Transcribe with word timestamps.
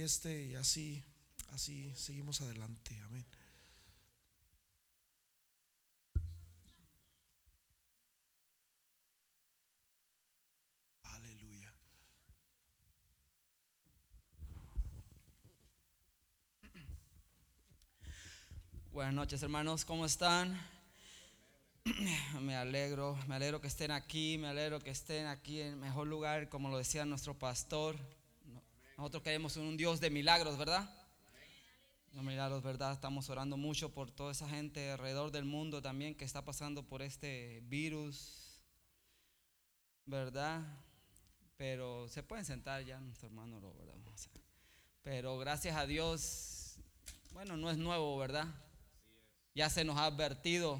y 0.00 0.02
este 0.02 0.46
y 0.46 0.54
así, 0.54 1.02
así 1.52 1.92
seguimos 1.94 2.40
adelante. 2.40 2.98
Amén. 3.04 3.26
Aleluya. 11.04 11.70
Buenas 18.90 19.12
noches 19.12 19.42
hermanos, 19.42 19.84
¿cómo 19.84 20.06
están? 20.06 20.58
Me 22.40 22.56
alegro, 22.56 23.18
me 23.28 23.34
alegro 23.34 23.60
que 23.60 23.68
estén 23.68 23.90
aquí, 23.90 24.38
me 24.38 24.48
alegro 24.48 24.80
que 24.80 24.90
estén 24.90 25.26
aquí 25.26 25.60
en 25.60 25.78
mejor 25.78 26.06
lugar, 26.06 26.48
como 26.48 26.70
lo 26.70 26.78
decía 26.78 27.04
nuestro 27.04 27.38
pastor. 27.38 27.96
Nosotros 29.00 29.22
queremos 29.22 29.56
un 29.56 29.78
Dios 29.78 29.98
de 29.98 30.10
milagros, 30.10 30.58
¿verdad? 30.58 30.86
No 32.12 32.22
milagros, 32.22 32.62
¿verdad? 32.62 32.92
Estamos 32.92 33.30
orando 33.30 33.56
mucho 33.56 33.94
por 33.94 34.10
toda 34.10 34.32
esa 34.32 34.46
gente 34.46 34.90
alrededor 34.90 35.30
del 35.30 35.46
mundo 35.46 35.80
también 35.80 36.14
que 36.14 36.26
está 36.26 36.44
pasando 36.44 36.82
por 36.82 37.00
este 37.00 37.62
virus, 37.62 38.60
¿verdad? 40.04 40.60
Pero 41.56 42.08
se 42.10 42.22
pueden 42.22 42.44
sentar 42.44 42.84
ya, 42.84 43.00
nuestro 43.00 43.28
hermano 43.28 43.58
¿verdad? 43.58 43.94
Pero 45.02 45.38
gracias 45.38 45.78
a 45.78 45.86
Dios, 45.86 46.74
bueno, 47.32 47.56
no 47.56 47.70
es 47.70 47.78
nuevo, 47.78 48.18
¿verdad? 48.18 48.48
Ya 49.54 49.70
se 49.70 49.82
nos 49.82 49.96
ha 49.96 50.04
advertido 50.04 50.78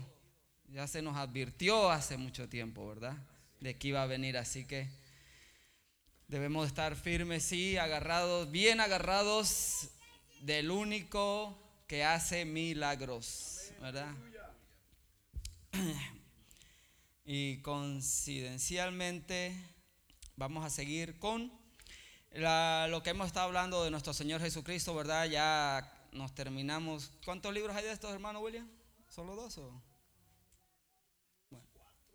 ya 0.68 0.86
se 0.86 1.00
nos 1.00 1.16
advirtió 1.16 1.90
hace 1.90 2.18
mucho 2.18 2.50
tiempo, 2.50 2.86
¿verdad? 2.86 3.16
De 3.60 3.78
que 3.78 3.88
iba 3.88 4.02
a 4.02 4.06
venir, 4.06 4.36
así 4.36 4.66
que 4.66 4.99
debemos 6.30 6.66
estar 6.68 6.94
firmes, 6.94 7.42
sí, 7.42 7.76
agarrados, 7.76 8.50
bien 8.52 8.80
agarrados 8.80 9.88
del 10.42 10.70
único 10.70 11.60
que 11.88 12.04
hace 12.04 12.44
milagros, 12.44 13.72
¿verdad? 13.80 14.14
Y 17.24 17.60
coincidencialmente 17.62 19.56
vamos 20.36 20.64
a 20.64 20.70
seguir 20.70 21.18
con 21.18 21.52
lo 22.30 23.02
que 23.02 23.10
hemos 23.10 23.26
estado 23.26 23.46
hablando 23.46 23.82
de 23.82 23.90
nuestro 23.90 24.14
Señor 24.14 24.40
Jesucristo, 24.40 24.94
¿verdad? 24.94 25.26
Ya 25.26 25.92
nos 26.12 26.32
terminamos. 26.32 27.10
¿Cuántos 27.24 27.52
libros 27.52 27.74
hay 27.74 27.82
de 27.84 27.90
estos, 27.90 28.12
hermano 28.12 28.38
William? 28.40 28.70
¿Solo 29.08 29.34
dos 29.34 29.58
o? 29.58 29.82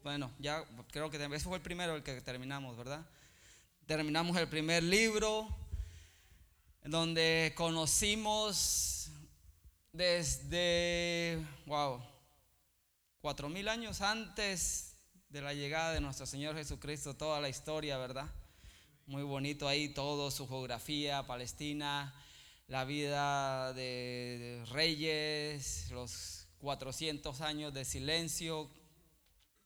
Bueno, 0.04 0.32
ya 0.40 0.64
creo 0.92 1.10
que 1.10 1.18
ese 1.18 1.40
fue 1.40 1.58
el 1.58 1.64
primero 1.64 1.98
el 1.98 2.04
que 2.04 2.22
terminamos, 2.22 2.78
¿verdad? 2.78 3.06
Terminamos 3.86 4.36
el 4.38 4.50
primer 4.50 4.82
libro 4.82 5.48
donde 6.84 7.54
conocimos 7.56 9.12
desde, 9.94 11.46
wow, 11.68 12.04
cuatro 13.22 13.48
mil 13.48 13.68
años 13.68 14.02
antes 14.02 14.98
de 15.30 15.40
la 15.42 15.54
llegada 15.54 15.94
de 15.94 16.02
nuestro 16.02 16.26
Señor 16.26 16.56
Jesucristo, 16.56 17.16
toda 17.16 17.40
la 17.40 17.48
historia, 17.48 18.00
¿verdad? 18.00 18.26
Muy 19.06 19.22
bonito 19.22 19.68
ahí 19.68 19.90
todo, 19.90 20.32
su 20.32 20.48
geografía, 20.48 21.28
Palestina, 21.28 22.12
la 22.66 22.86
vida 22.86 23.72
de 23.74 24.66
reyes, 24.72 25.92
los 25.92 26.48
400 26.58 27.40
años 27.42 27.72
de 27.72 27.86
silencio 27.86 28.68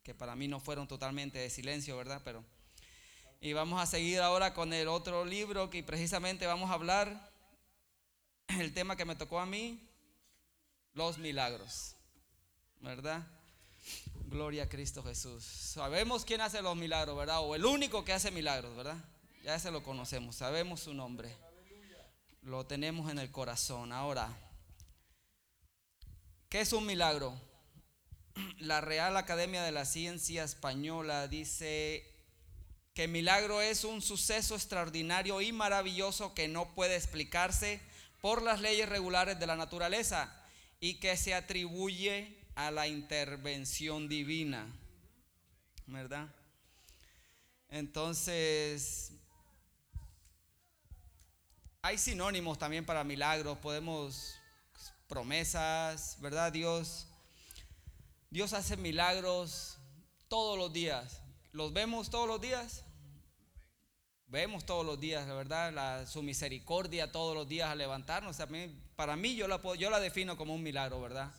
que 0.03 0.13
para 0.13 0.35
mí 0.35 0.49
no 0.49 0.59
fueron 0.59 0.89
totalmente 0.89 1.39
de 1.39 1.49
silencio, 1.49 1.95
¿verdad? 1.95 2.21
Pero 2.25 2.43
y 3.41 3.53
vamos 3.53 3.81
a 3.81 3.85
seguir 3.85 4.19
ahora 4.19 4.53
con 4.53 4.73
el 4.73 4.87
otro 4.87 5.23
libro 5.23 5.69
que 5.69 5.81
precisamente 5.81 6.45
vamos 6.45 6.69
a 6.69 6.73
hablar 6.73 7.31
el 8.59 8.73
tema 8.73 8.95
que 8.95 9.05
me 9.05 9.15
tocó 9.15 9.39
a 9.39 9.45
mí, 9.45 9.79
los 10.93 11.17
milagros. 11.17 11.95
¿Verdad? 12.81 13.25
Gloria 14.25 14.63
a 14.63 14.69
Cristo 14.69 15.03
Jesús. 15.03 15.43
Sabemos 15.43 16.25
quién 16.25 16.41
hace 16.41 16.61
los 16.61 16.75
milagros, 16.75 17.17
¿verdad? 17.17 17.41
O 17.41 17.55
el 17.55 17.65
único 17.65 18.05
que 18.05 18.13
hace 18.13 18.31
milagros, 18.31 18.75
¿verdad? 18.75 18.97
Ya 19.43 19.55
ese 19.55 19.71
lo 19.71 19.83
conocemos, 19.83 20.35
sabemos 20.35 20.81
su 20.81 20.93
nombre. 20.93 21.33
Lo 22.41 22.65
tenemos 22.65 23.09
en 23.11 23.19
el 23.19 23.31
corazón. 23.31 23.91
Ahora, 23.91 24.29
¿qué 26.49 26.61
es 26.61 26.73
un 26.73 26.85
milagro? 26.85 27.39
la 28.59 28.81
Real 28.81 29.15
Academia 29.17 29.63
de 29.63 29.71
la 29.71 29.85
Ciencia 29.85 30.43
Española 30.43 31.27
dice 31.27 32.18
que 32.99 33.07
milagro 33.07 33.61
es 33.61 33.85
un 33.85 34.01
suceso 34.01 34.55
extraordinario 34.55 35.39
y 35.39 35.53
maravilloso 35.53 36.33
que 36.33 36.49
no 36.49 36.75
puede 36.75 36.97
explicarse 36.97 37.79
por 38.19 38.41
las 38.41 38.59
leyes 38.59 38.89
regulares 38.89 39.39
de 39.39 39.47
la 39.47 39.55
naturaleza 39.55 40.29
y 40.81 40.95
que 40.95 41.15
se 41.15 41.33
atribuye 41.33 42.37
a 42.55 42.71
la 42.71 42.89
intervención 42.89 44.09
divina. 44.09 44.67
¿Verdad? 45.87 46.27
Entonces, 47.69 49.13
hay 51.81 51.97
sinónimos 51.97 52.59
también 52.59 52.85
para 52.85 53.05
milagros, 53.05 53.59
podemos 53.59 54.35
promesas, 55.07 56.17
¿verdad? 56.19 56.51
Dios 56.51 57.07
Dios 58.29 58.51
hace 58.51 58.75
milagros 58.75 59.77
todos 60.27 60.57
los 60.57 60.73
días. 60.73 61.21
¿Los 61.53 61.71
vemos 61.71 62.09
todos 62.09 62.27
los 62.27 62.41
días? 62.41 62.83
Vemos 64.29 64.63
todos 64.63 64.85
los 64.85 64.99
días, 64.99 65.27
la 65.27 65.33
verdad, 65.33 66.07
su 66.07 66.21
misericordia 66.21 67.11
todos 67.11 67.35
los 67.35 67.47
días 67.47 67.67
al 67.67 67.79
levantarnos. 67.79 68.37
para 68.95 69.15
mí 69.15 69.35
yo 69.35 69.47
la, 69.47 69.59
yo 69.75 69.89
la 69.89 69.99
defino 69.99 70.37
como 70.37 70.53
un 70.53 70.61
milagro, 70.61 71.01
¿verdad? 71.01 71.33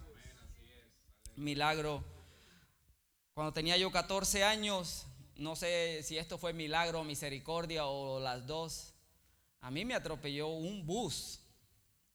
Milagro. 1.36 2.02
Cuando 3.32 3.52
tenía 3.52 3.76
yo 3.76 3.92
14 3.92 4.42
años, 4.42 5.06
no 5.36 5.54
sé 5.54 6.02
si 6.02 6.18
esto 6.18 6.36
fue 6.36 6.52
milagro, 6.52 7.04
misericordia 7.04 7.86
o 7.86 8.18
las 8.18 8.44
dos. 8.48 8.92
A 9.60 9.70
mí 9.70 9.84
me 9.84 9.94
atropelló 9.94 10.48
un 10.48 10.84
bus. 10.84 11.42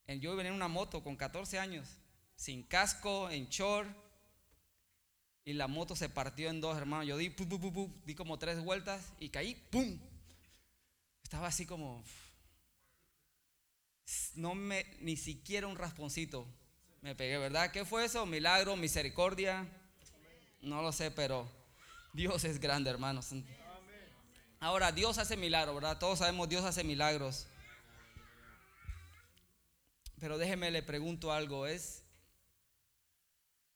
Yo 0.07 0.36
venía 0.36 0.50
en 0.50 0.57
una 0.57 0.68
moto 0.68 1.02
con 1.02 1.16
14 1.16 1.57
años, 1.57 1.88
sin 2.36 2.63
casco, 2.63 3.30
en 3.30 3.47
short 3.47 3.88
y 5.46 5.53
la 5.53 5.68
moto 5.68 5.96
se 5.96 6.09
partió 6.09 6.50
en 6.50 6.59
dos, 6.59 6.75
hermano. 6.75 7.03
Yo 7.03 7.16
di, 7.16 7.34
di 8.06 8.13
como 8.13 8.38
tres 8.38 8.62
vueltas 8.62 9.13
y 9.22 9.30
caí, 9.30 9.56
¡pum! 9.72 9.97
Estaba 11.35 11.50
así 11.50 11.66
como, 11.66 12.01
no 14.35 14.56
me, 14.56 14.85
ni 15.01 15.18
siquiera 15.18 15.68
un 15.68 15.75
rasponcito 15.75 16.47
me 17.01 17.13
pegué, 17.13 17.38
¿verdad? 17.38 17.72
¿Qué 17.72 17.84
fue 17.84 18.06
eso? 18.06 18.25
Milagro, 18.25 18.78
misericordia. 18.78 19.68
No 20.62 20.81
lo 20.81 20.94
sé, 20.94 21.12
pero 21.12 21.45
Dios 22.13 22.45
es 22.45 22.57
grande, 22.62 22.90
hermanos. 22.90 23.31
Ahora, 24.62 24.94
Dios 24.94 25.18
hace 25.18 25.35
milagros, 25.35 25.75
¿verdad? 25.75 26.00
Todos 26.00 26.19
sabemos 26.19 26.47
Dios 26.47 26.63
hace 26.63 26.85
milagros. 26.85 27.47
Pero 30.22 30.38
déjeme 30.38 30.72
le 30.72 30.84
pregunto 30.84 31.34
algo, 31.34 31.68
¿es 31.68 32.01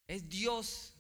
es 0.07 0.29
Dios 0.29 0.93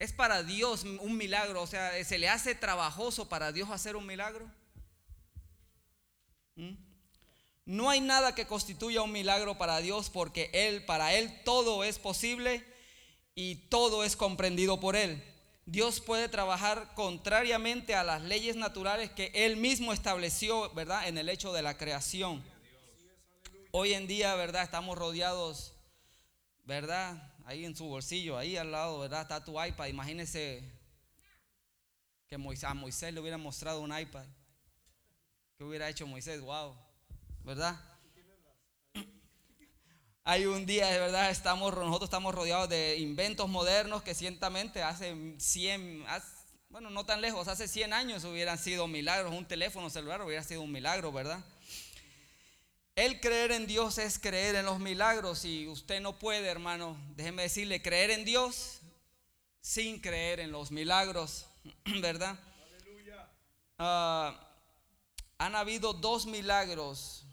¿Es 0.00 0.12
para 0.12 0.42
Dios 0.42 0.82
un 0.82 1.16
milagro? 1.16 1.62
O 1.62 1.68
sea, 1.68 2.04
¿se 2.04 2.18
le 2.18 2.28
hace 2.28 2.56
trabajoso 2.56 3.28
para 3.28 3.52
Dios 3.52 3.70
hacer 3.70 3.94
un 3.94 4.06
milagro? 4.06 4.50
¿Mm? 6.56 6.74
No 7.64 7.90
hay 7.90 8.00
nada 8.00 8.34
que 8.34 8.46
constituya 8.46 9.02
un 9.02 9.12
milagro 9.12 9.58
para 9.58 9.78
Dios 9.80 10.10
porque 10.10 10.50
Él, 10.52 10.84
para 10.84 11.14
Él 11.14 11.42
todo 11.44 11.84
es 11.84 11.98
posible 11.98 12.64
y 13.34 13.56
todo 13.68 14.04
es 14.04 14.16
comprendido 14.16 14.80
por 14.80 14.96
Él. 14.96 15.22
Dios 15.64 16.00
puede 16.00 16.28
trabajar 16.28 16.94
contrariamente 16.94 17.94
a 17.94 18.04
las 18.04 18.22
leyes 18.22 18.56
naturales 18.56 19.10
que 19.10 19.32
Él 19.34 19.56
mismo 19.56 19.92
estableció, 19.92 20.72
¿verdad? 20.74 21.08
En 21.08 21.18
el 21.18 21.28
hecho 21.28 21.52
de 21.52 21.62
la 21.62 21.76
creación. 21.76 22.42
Hoy 23.72 23.94
en 23.94 24.06
día, 24.06 24.34
¿verdad? 24.36 24.62
Estamos 24.62 24.96
rodeados, 24.96 25.72
¿verdad? 26.64 27.32
ahí 27.46 27.64
en 27.64 27.76
su 27.76 27.86
bolsillo, 27.86 28.36
ahí 28.36 28.56
al 28.56 28.72
lado, 28.72 28.98
¿verdad? 28.98 29.22
Está 29.22 29.42
tu 29.42 29.62
iPad. 29.62 29.86
Imagínese 29.86 30.62
que 32.28 32.34
a 32.34 32.74
Moisés 32.74 33.14
le 33.14 33.20
hubiera 33.20 33.38
mostrado 33.38 33.80
un 33.80 33.96
iPad. 33.96 34.26
¿Qué 35.56 35.64
hubiera 35.64 35.88
hecho 35.88 36.06
Moisés? 36.06 36.42
Wow, 36.42 36.76
¿verdad? 37.42 37.80
Hay 40.24 40.44
un 40.44 40.66
día, 40.66 40.88
de 40.88 40.98
verdad, 40.98 41.30
estamos, 41.30 41.74
nosotros 41.74 42.08
estamos 42.08 42.34
rodeados 42.34 42.68
de 42.68 42.98
inventos 42.98 43.48
modernos 43.48 44.02
que 44.02 44.14
ciertamente 44.14 44.82
hace 44.82 45.16
100, 45.38 46.04
bueno, 46.68 46.90
no 46.90 47.06
tan 47.06 47.22
lejos, 47.22 47.48
hace 47.48 47.68
100 47.68 47.94
años 47.94 48.24
hubieran 48.24 48.58
sido 48.58 48.86
milagros. 48.86 49.32
Un 49.32 49.48
teléfono 49.48 49.88
celular 49.88 50.20
hubiera 50.20 50.42
sido 50.42 50.60
un 50.60 50.70
milagro, 50.70 51.10
¿verdad? 51.10 51.42
El 52.94 53.18
creer 53.20 53.52
en 53.52 53.66
Dios 53.66 53.96
es 53.96 54.18
creer 54.18 54.56
en 54.56 54.66
los 54.66 54.78
milagros 54.78 55.46
y 55.46 55.68
usted 55.68 56.02
no 56.02 56.18
puede, 56.18 56.48
hermano, 56.48 56.98
déjeme 57.14 57.44
decirle, 57.44 57.80
creer 57.80 58.10
en 58.10 58.26
Dios 58.26 58.80
sin 59.62 60.00
creer 60.00 60.38
en 60.40 60.52
los 60.52 60.70
milagros, 60.70 61.46
¿verdad? 62.02 62.38
Uh, 63.78 64.45
han 65.38 65.54
habido 65.54 65.92
dos 65.92 66.26
milagros 66.26 67.26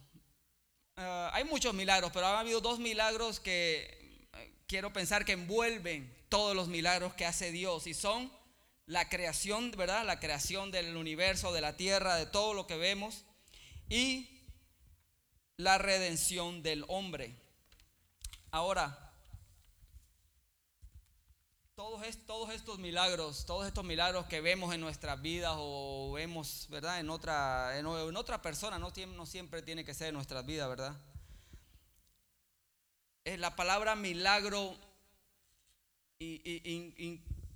ah, 0.96 1.32
hay 1.34 1.44
muchos 1.46 1.74
milagros, 1.74 2.12
pero 2.14 2.28
ha 2.28 2.40
habido 2.40 2.62
dos 2.62 2.80
milagros 2.80 3.40
que 3.40 4.28
eh, 4.34 4.54
quiero 4.68 4.94
pensar 4.94 5.26
que 5.26 5.34
envuelven 5.34 6.14
todos 6.30 6.56
los 6.56 6.68
milagros 6.68 7.14
que 7.14 7.26
hace 7.26 7.52
Dios 7.52 7.88
y 7.88 7.94
son 7.94 8.32
la 8.86 9.08
creación, 9.10 9.72
¿verdad? 9.72 10.06
La 10.06 10.20
creación 10.20 10.72
del 10.72 10.98
universo, 10.98 11.54
de 11.54 11.62
la 11.62 11.78
tierra, 11.78 12.16
de 12.16 12.26
todo 12.26 12.54
lo 12.54 12.68
que 12.68 12.78
vemos 12.78 13.26
y 13.90 14.42
la 15.58 15.78
redención 15.78 16.64
del 16.64 16.84
hombre. 16.88 17.36
Ahora, 18.52 19.03
todos, 21.76 22.04
estos 22.54 22.78
milagros, 22.78 23.46
todos 23.46 23.66
estos 23.66 23.84
milagros 23.84 24.26
que 24.28 24.42
vemos 24.42 24.74
en 24.74 24.82
nuestras 24.82 25.22
vidas 25.22 25.54
o 25.58 26.12
vemos, 26.14 26.68
¿verdad? 26.70 27.00
En 27.00 27.10
otra, 27.10 27.78
en, 27.78 27.86
otra 27.88 28.42
persona, 28.42 28.78
no, 28.78 28.92
siempre 29.26 29.62
tiene 29.62 29.84
que 29.84 29.94
ser 29.94 30.10
en 30.10 30.16
nuestras 30.16 30.46
vidas, 30.46 30.70
¿verdad? 30.70 30.96
Es 33.24 33.40
la 33.40 33.56
palabra 33.56 33.96
milagro 33.96 34.78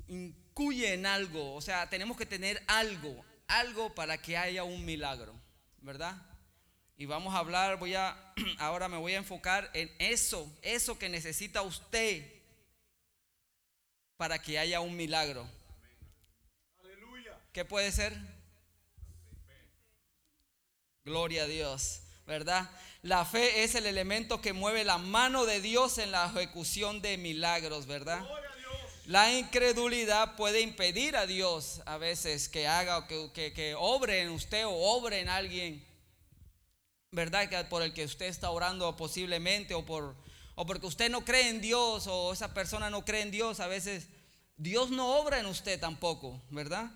incluye 0.07 0.93
en 0.93 1.05
algo, 1.05 1.53
o 1.53 1.61
sea, 1.61 1.89
tenemos 1.89 2.17
que 2.17 2.25
tener 2.25 2.61
algo, 2.67 3.23
algo 3.47 3.93
para 3.93 4.17
que 4.17 4.35
haya 4.35 4.63
un 4.63 4.83
milagro, 4.83 5.33
¿verdad? 5.81 6.15
Y 6.97 7.05
vamos 7.05 7.35
a 7.35 7.39
hablar, 7.39 7.77
voy 7.77 7.93
a, 7.93 8.33
ahora 8.57 8.89
me 8.89 8.97
voy 8.97 9.13
a 9.13 9.17
enfocar 9.17 9.69
en 9.73 9.93
eso, 9.99 10.51
eso 10.63 10.97
que 10.97 11.07
necesita 11.07 11.61
usted 11.61 12.36
para 14.17 14.41
que 14.41 14.59
haya 14.59 14.81
un 14.81 14.95
milagro. 14.95 15.47
¿Qué 17.53 17.63
puede 17.65 17.91
ser? 17.91 18.15
Gloria 21.05 21.43
a 21.43 21.47
Dios, 21.47 22.01
¿verdad? 22.25 22.69
La 23.01 23.23
fe 23.23 23.63
es 23.63 23.75
el 23.75 23.85
elemento 23.85 24.41
que 24.41 24.53
mueve 24.53 24.83
la 24.83 24.97
mano 24.97 25.45
de 25.45 25.61
Dios 25.61 25.97
en 25.99 26.11
la 26.11 26.25
ejecución 26.25 27.01
de 27.01 27.17
milagros, 27.17 27.85
¿verdad? 27.85 28.27
La 29.05 29.31
incredulidad 29.31 30.35
puede 30.35 30.59
impedir 30.59 31.15
a 31.15 31.25
Dios 31.25 31.81
a 31.85 31.97
veces 31.97 32.49
que 32.49 32.67
haga 32.67 32.97
o 32.97 33.07
que, 33.07 33.53
que, 33.53 33.73
obre 33.75 34.21
en 34.21 34.29
usted 34.31 34.65
o 34.65 34.71
obre 34.71 35.21
en 35.21 35.29
alguien, 35.29 35.85
¿verdad? 37.11 37.47
Que 37.47 37.63
por 37.63 37.83
el 37.83 37.93
que 37.93 38.03
usted 38.03 38.25
está 38.25 38.49
orando 38.49 38.93
posiblemente 38.97 39.73
o 39.75 39.85
por 39.85 40.13
o 40.59 40.65
porque 40.65 40.88
usted 40.88 41.12
no 41.12 41.24
cree 41.24 41.50
en 41.50 41.62
Dios 41.62 42.07
o 42.07 42.33
esa 42.33 42.51
persona 42.51 42.89
no 42.89 43.06
cree 43.06 43.21
en 43.21 43.30
Dios, 43.30 43.59
a 43.59 43.68
veces 43.68 44.07
Dios 44.57 44.89
no 44.89 45.19
obra 45.19 45.39
en 45.39 45.45
usted 45.45 45.80
tampoco, 45.80 46.42
¿verdad? 46.50 46.92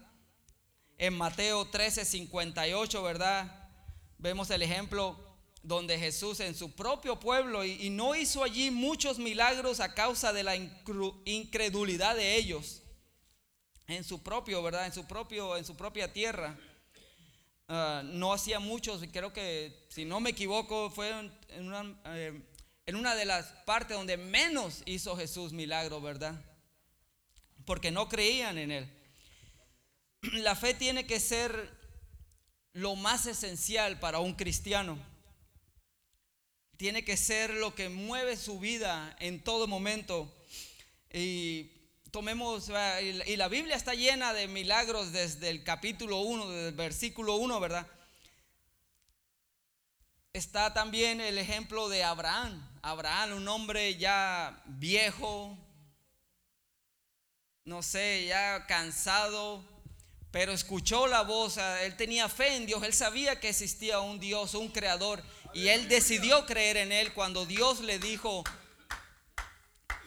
En 0.98 1.16
Mateo 1.16 1.66
13, 1.70 2.04
58, 2.04 3.04
¿verdad? 3.04 3.70
Vemos 4.18 4.50
el 4.50 4.64
ejemplo 4.64 5.16
donde 5.62 6.00
Jesús 6.00 6.40
en 6.40 6.56
su 6.56 6.72
propio 6.72 7.20
pueblo 7.20 7.64
y, 7.64 7.92
no 7.92 8.16
hizo 8.16 8.44
allí 8.44 8.72
muchos 8.72 9.20
milagros 9.20 9.80
a 9.80 9.94
causa 9.94 10.34
de 10.34 10.42
la 10.42 10.56
incredulidad 10.56 12.16
de 12.16 12.38
ellos. 12.38 12.82
En 13.86 14.04
su 14.04 14.24
propio, 14.24 14.64
¿verdad? 14.64 14.88
En 14.88 14.94
su 14.94 15.06
propio, 15.06 15.56
en 15.56 15.66
su 15.66 15.78
propia 15.78 16.12
tierra. 16.12 16.58
Ah, 17.68 18.02
no 18.04 18.34
hacía 18.34 18.60
muchos, 18.60 19.04
creo 19.14 19.32
que 19.32 19.86
si 19.90 20.04
no 20.04 20.20
me 20.20 20.32
equivoco 20.32 20.90
fue 20.90 21.12
en 21.50 21.68
una, 21.68 21.96
eh, 22.06 22.42
en 22.92 22.98
una 22.98 23.16
de 23.16 23.24
las 23.24 23.46
partes 23.64 23.96
donde 23.96 24.18
menos 24.18 24.84
hizo 24.86 25.16
Jesús 25.16 25.54
milagro, 25.54 26.02
¿verdad? 26.02 26.36
Porque 27.64 27.90
no 27.90 28.10
creían 28.10 28.58
en 28.58 28.70
Él. 28.70 28.90
La 30.34 30.58
fe 30.58 30.74
tiene 30.74 31.08
que 31.08 31.22
ser 31.22 31.72
lo 32.74 32.98
más 32.98 33.28
esencial 33.28 33.98
para 34.02 34.20
un 34.20 34.34
cristiano. 34.34 35.00
Tiene 36.76 37.06
que 37.06 37.16
ser 37.16 37.52
lo 37.52 37.74
que 37.76 37.88
mueve 37.88 38.36
su 38.36 38.60
vida 38.60 39.16
en 39.22 39.42
todo 39.42 39.68
momento. 39.68 40.30
Y 41.14 41.72
tomemos, 42.12 42.70
y 43.02 43.38
la 43.38 43.48
Biblia 43.48 43.78
está 43.78 43.94
llena 43.94 44.34
de 44.34 44.50
milagros 44.50 45.14
desde 45.14 45.50
el 45.50 45.64
capítulo 45.64 46.20
1, 46.20 46.50
desde 46.50 46.68
el 46.68 46.76
versículo 46.76 47.36
1, 47.36 47.58
¿verdad? 47.62 47.88
Está 50.34 50.74
también 50.74 51.22
el 51.22 51.38
ejemplo 51.38 51.88
de 51.88 52.04
Abraham. 52.04 52.68
Abraham, 52.82 53.34
un 53.34 53.48
hombre 53.48 53.96
ya 53.98 54.64
viejo, 54.66 55.58
no 57.64 57.84
sé, 57.84 58.26
ya 58.26 58.66
cansado, 58.66 59.64
pero 60.32 60.52
escuchó 60.52 61.06
la 61.06 61.22
voz, 61.22 61.58
él 61.58 61.96
tenía 61.96 62.28
fe 62.28 62.56
en 62.56 62.66
Dios, 62.66 62.82
él 62.84 62.94
sabía 62.94 63.40
que 63.40 63.50
existía 63.50 64.00
un 64.00 64.20
Dios, 64.20 64.56
un 64.56 64.70
creador, 64.70 65.22
y 65.54 65.68
él 65.68 65.88
decidió 65.90 66.46
creer 66.46 66.78
en 66.78 66.92
él 66.92 67.14
cuando 67.14 67.46
Dios 67.46 67.82
le 67.82 68.00
dijo, 68.00 68.44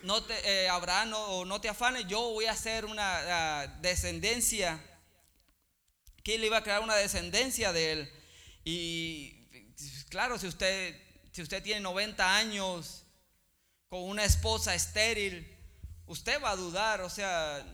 no 0.02 0.24
te, 0.24 0.64
eh, 0.64 0.68
Abraham, 0.68 1.10
no, 1.10 1.44
no, 1.44 1.60
te 1.60 1.68
afanes, 1.68 2.06
yo 2.08 2.20
voy 2.20 2.46
a 2.46 2.52
hacer 2.52 2.86
una 2.86 3.66
descendencia, 3.80 4.82
que 6.24 6.34
él 6.34 6.44
iba 6.44 6.56
a 6.56 6.62
crear 6.62 6.80
una 6.80 6.96
descendencia 6.96 7.72
de 7.72 7.92
él. 7.92 8.12
Y 8.64 9.46
claro, 10.08 10.38
si 10.38 10.46
usted, 10.46 11.03
si 11.34 11.42
usted 11.42 11.62
tiene 11.64 11.80
90 11.80 12.36
años 12.36 13.02
con 13.88 14.04
una 14.04 14.24
esposa 14.24 14.72
estéril, 14.72 15.44
usted 16.06 16.40
va 16.40 16.50
a 16.50 16.56
dudar, 16.56 17.00
o 17.00 17.10
sea, 17.10 17.66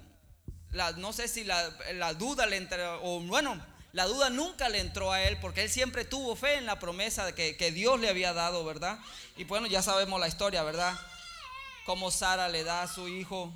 no 0.96 1.12
sé 1.12 1.28
si 1.28 1.44
la, 1.44 1.68
duda 2.14 2.46
le 2.46 2.56
entró, 2.56 3.02
o 3.04 3.20
bueno, 3.20 3.60
la 3.92 4.06
duda 4.06 4.30
nunca 4.30 4.70
le 4.70 4.80
entró 4.80 5.12
a 5.12 5.20
él 5.24 5.36
porque 5.42 5.64
él 5.64 5.68
siempre 5.68 6.06
tuvo 6.06 6.36
fe 6.36 6.54
en 6.54 6.64
la 6.64 6.78
promesa 6.78 7.26
de 7.26 7.34
que, 7.34 7.70
Dios 7.70 8.00
le 8.00 8.08
había 8.08 8.32
dado, 8.32 8.64
¿verdad? 8.64 8.98
Y 9.36 9.44
bueno, 9.44 9.66
ya 9.66 9.82
sabemos 9.82 10.18
la 10.18 10.28
historia, 10.28 10.62
¿verdad? 10.62 10.98
Cómo 11.84 12.10
Sara 12.10 12.48
le 12.48 12.64
da 12.64 12.84
a 12.84 12.88
su 12.88 13.08
hijo, 13.08 13.52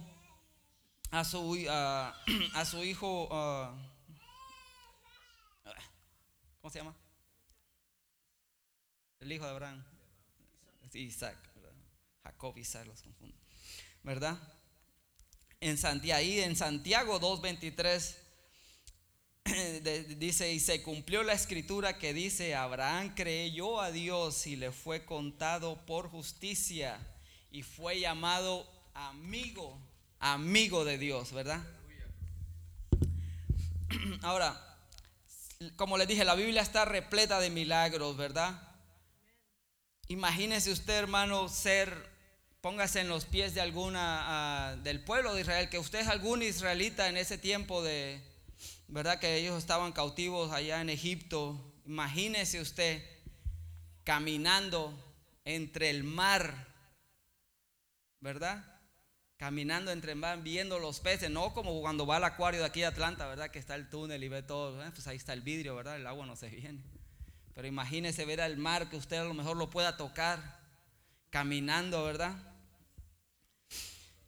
a 1.12 1.24
su, 1.24 1.66
a 2.54 2.64
su 2.66 2.84
hijo, 2.84 3.26
¿cómo 6.60 6.70
se 6.70 6.78
llama? 6.78 6.94
El 9.20 9.32
hijo 9.32 9.46
de 9.46 9.50
Abraham. 9.50 9.93
Isaac, 10.94 11.36
Jacob 12.22 12.56
y 12.56 12.60
Isaac 12.60 12.86
los 12.86 13.02
confundo, 13.02 13.36
¿verdad? 14.02 14.38
en 15.64 15.78
Santiago, 15.78 16.18
ahí 16.18 16.40
en 16.40 16.56
Santiago 16.56 17.18
2.23 17.18 18.16
dice, 20.18 20.52
y 20.52 20.60
se 20.60 20.82
cumplió 20.82 21.22
la 21.22 21.32
escritura 21.32 21.96
que 21.96 22.12
dice, 22.12 22.54
Abraham 22.54 23.14
creyó 23.14 23.80
a 23.80 23.90
Dios 23.90 24.46
y 24.46 24.56
le 24.56 24.72
fue 24.72 25.06
contado 25.06 25.86
por 25.86 26.10
justicia 26.10 26.98
y 27.50 27.62
fue 27.62 27.98
llamado 27.98 28.70
amigo, 28.92 29.80
amigo 30.18 30.84
de 30.84 30.98
Dios, 30.98 31.32
¿verdad? 31.32 31.62
Ahora, 34.20 34.60
como 35.76 35.96
les 35.96 36.08
dije, 36.08 36.26
la 36.26 36.34
Biblia 36.34 36.60
está 36.60 36.84
repleta 36.84 37.40
de 37.40 37.48
milagros, 37.48 38.18
¿verdad? 38.18 38.60
Imagínese 40.08 40.70
usted, 40.70 40.94
hermano, 40.94 41.48
ser 41.48 42.14
póngase 42.64 43.00
en 43.00 43.08
los 43.08 43.26
pies 43.26 43.54
de 43.54 43.60
alguna 43.60 44.00
ah, 44.70 44.76
del 44.76 45.04
pueblo 45.04 45.34
de 45.34 45.42
Israel, 45.42 45.68
que 45.68 45.78
usted 45.78 46.00
es 46.00 46.08
algún 46.08 46.42
israelita 46.42 47.10
en 47.10 47.18
ese 47.18 47.36
tiempo 47.36 47.82
de, 47.82 48.22
¿verdad? 48.88 49.18
Que 49.18 49.36
ellos 49.36 49.58
estaban 49.58 49.92
cautivos 49.92 50.50
allá 50.50 50.80
en 50.80 50.88
Egipto. 50.88 51.60
Imagínese 51.84 52.62
usted 52.62 53.04
caminando 54.02 54.94
entre 55.44 55.90
el 55.90 56.04
mar, 56.04 56.68
¿verdad? 58.20 58.64
Caminando 59.36 59.90
entre 59.90 60.12
el 60.12 60.18
mar, 60.18 60.42
viendo 60.42 60.78
los 60.78 61.00
peces, 61.00 61.28
no 61.28 61.52
como 61.52 61.78
cuando 61.82 62.06
va 62.06 62.16
al 62.16 62.24
acuario 62.24 62.60
de 62.60 62.66
aquí 62.66 62.80
de 62.80 62.86
Atlanta, 62.86 63.26
¿verdad? 63.26 63.50
Que 63.50 63.58
está 63.58 63.74
el 63.74 63.90
túnel 63.90 64.24
y 64.24 64.28
ve 64.28 64.42
todo, 64.42 64.82
¿eh? 64.82 64.90
pues 64.90 65.06
ahí 65.06 65.18
está 65.18 65.34
el 65.34 65.42
vidrio, 65.42 65.76
¿verdad? 65.76 65.96
El 65.96 66.06
agua 66.06 66.24
no 66.24 66.34
se 66.34 66.48
viene. 66.48 66.82
Pero 67.54 67.68
imagínese 67.68 68.24
ver 68.24 68.40
al 68.40 68.56
mar 68.56 68.90
que 68.90 68.96
usted 68.96 69.16
a 69.16 69.24
lo 69.24 69.34
mejor 69.34 69.56
lo 69.56 69.70
pueda 69.70 69.96
tocar, 69.96 70.60
caminando, 71.30 72.04
¿verdad? 72.04 72.34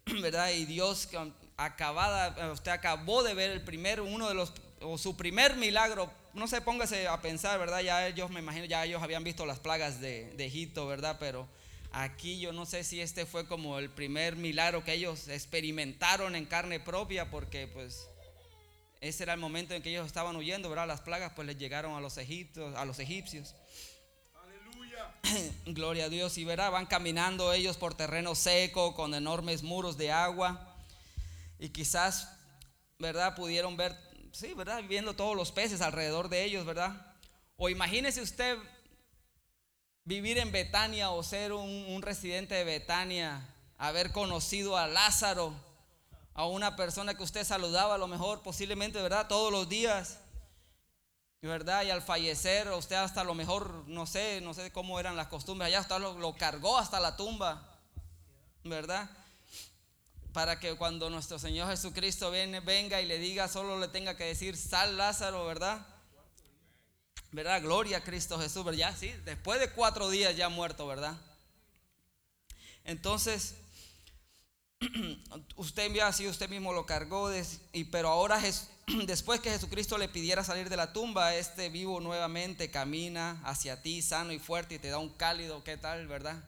¿verdad? 0.23 0.51
Y 0.51 0.65
Dios 0.65 1.09
acabada, 1.57 2.53
usted 2.53 2.71
acabó 2.71 3.23
de 3.23 3.35
ver 3.35 3.51
el 3.51 3.63
primer, 3.63 4.01
uno 4.01 4.29
de 4.29 4.35
los, 4.35 4.53
o 4.81 4.97
su 4.99 5.17
primer 5.17 5.57
milagro. 5.57 6.11
No 6.35 6.47
se 6.47 6.61
póngase 6.61 7.09
a 7.09 7.21
pensar, 7.21 7.59
¿verdad? 7.59 7.81
Ya 7.81 8.07
ellos, 8.07 8.31
me 8.31 8.41
imagino, 8.41 8.67
ya 8.67 8.85
ellos 8.85 9.03
habían 9.03 9.25
visto 9.25 9.47
las 9.47 9.59
plagas 9.59 10.01
de, 10.01 10.33
de 10.35 10.47
Egipto, 10.47 10.87
¿verdad? 10.87 11.17
Pero 11.19 11.49
aquí 11.93 12.39
yo 12.39 12.53
no 12.53 12.67
sé 12.67 12.85
si 12.85 13.01
este 13.01 13.27
fue 13.27 13.49
como 13.49 13.79
el 13.79 13.91
primer 13.91 14.37
milagro 14.37 14.85
que 14.85 14.93
ellos 14.93 15.29
experimentaron 15.29 16.37
en 16.37 16.45
carne 16.45 16.79
propia, 16.79 17.31
porque 17.31 17.67
pues 17.67 18.09
ese 19.09 19.23
era 19.23 19.35
el 19.35 19.41
momento 19.41 19.75
en 19.75 19.83
que 19.83 19.91
ellos 19.91 20.07
estaban 20.07 20.37
huyendo, 20.37 20.69
¿verdad? 20.69 20.87
Las 20.87 21.01
plagas 21.01 21.33
pues 21.35 21.47
les 21.47 21.59
llegaron 21.59 21.97
a 21.97 22.01
los 22.01 22.17
egipcios, 22.19 22.75
a 22.77 22.85
los 22.85 22.99
egipcios. 22.99 23.55
Gloria 25.67 26.07
a 26.07 26.09
Dios. 26.09 26.39
Y 26.39 26.45
verá, 26.45 26.71
van 26.71 26.87
caminando 26.87 27.53
ellos 27.53 27.77
por 27.77 27.95
terreno 27.95 28.35
seco, 28.35 28.95
con 28.95 29.15
enormes 29.15 29.63
muros 29.63 29.97
de 29.97 30.13
agua. 30.13 30.75
Y 31.59 31.71
quizás, 31.71 32.31
¿verdad? 32.99 33.35
Pudieron 33.35 33.77
ver, 33.77 33.97
sí, 34.33 34.53
¿verdad? 34.55 34.83
Viendo 34.89 35.15
todos 35.15 35.37
los 35.37 35.53
peces 35.53 35.81
alrededor 35.81 36.29
de 36.29 36.45
ellos, 36.45 36.65
¿verdad? 36.65 37.15
O 37.57 37.69
imagínese 37.69 38.21
usted 38.21 38.59
vivir 40.05 40.39
en 40.39 40.53
Betania 40.53 41.11
o 41.11 41.23
ser 41.23 41.53
un, 41.53 41.69
un 41.89 42.03
residente 42.03 42.55
de 42.55 42.65
Betania, 42.65 43.49
haber 43.79 44.13
conocido 44.13 44.77
a 44.77 44.87
Lázaro, 44.87 45.55
a 46.37 46.45
una 46.45 46.77
persona 46.77 47.15
que 47.15 47.23
usted 47.23 47.45
saludaba 47.45 47.95
a 47.95 47.99
lo 47.99 48.09
mejor 48.09 48.43
posiblemente, 48.43 49.01
¿verdad? 49.01 49.27
Todos 49.27 49.51
los 49.51 49.69
días. 49.71 50.19
¿Verdad? 51.41 51.85
Y 51.85 51.91
al 51.91 52.03
fallecer, 52.03 52.69
usted 52.73 52.97
hasta 52.97 53.23
lo 53.23 53.35
mejor, 53.35 53.85
no 53.87 54.05
sé, 54.05 54.41
no 54.41 54.53
sé 54.53 54.73
cómo 54.73 54.99
eran 54.99 55.17
las 55.17 55.29
costumbres, 55.29 55.69
allá 55.69 55.79
hasta 55.79 55.99
lo, 55.99 56.35
cargó 56.35 56.77
hasta 56.77 56.99
la 56.99 57.17
tumba, 57.17 57.79
¿verdad? 58.65 59.09
Para 60.33 60.59
que 60.59 60.75
cuando 60.75 61.09
nuestro 61.09 61.39
Señor 61.39 61.69
Jesucristo 61.69 62.33
viene, 62.33 62.61
venga 62.61 63.01
y 63.01 63.07
le 63.07 63.19
diga, 63.19 63.49
solo 63.49 63.79
le 63.79 63.89
tenga 63.89 64.17
que 64.17 64.25
decir, 64.25 64.57
sal 64.57 64.97
Lázaro, 64.97 65.47
¿verdad? 65.47 65.87
¿Verdad? 67.31 67.63
Gloria 67.63 67.99
a 67.99 68.05
Cristo 68.05 68.41
Jesús, 68.41 68.65
¿verdad? 68.65 68.95
Sí, 68.99 69.13
después 69.25 69.61
de 69.61 69.71
cuatro 69.71 70.11
días 70.11 70.37
ya 70.37 70.49
muerto, 70.49 70.87
¿verdad? 70.87 71.15
Entonces, 72.85 73.55
usted 75.57 75.85
envía 75.85 76.07
así, 76.07 76.27
usted 76.29 76.49
mismo 76.49 76.73
lo 76.73 76.85
cargó, 76.87 77.31
y, 77.73 77.85
pero 77.85 78.09
ahora 78.09 78.41
después 79.07 79.41
que 79.41 79.51
Jesucristo 79.51 79.99
le 79.99 80.09
pidiera 80.09 80.45
salir 80.45 80.69
de 80.69 80.77
la 80.77 80.93
tumba, 80.93 81.35
este 81.35 81.69
vivo 81.69 82.01
nuevamente 82.01 82.71
camina 82.71 83.41
hacia 83.45 83.83
ti 83.83 84.03
sano 84.03 84.33
y 84.33 84.39
fuerte 84.39 84.75
y 84.75 84.79
te 84.79 84.89
da 84.89 84.99
un 84.99 85.11
cálido, 85.11 85.65
¿qué 85.65 85.77
tal, 85.77 86.07
verdad? 86.07 86.43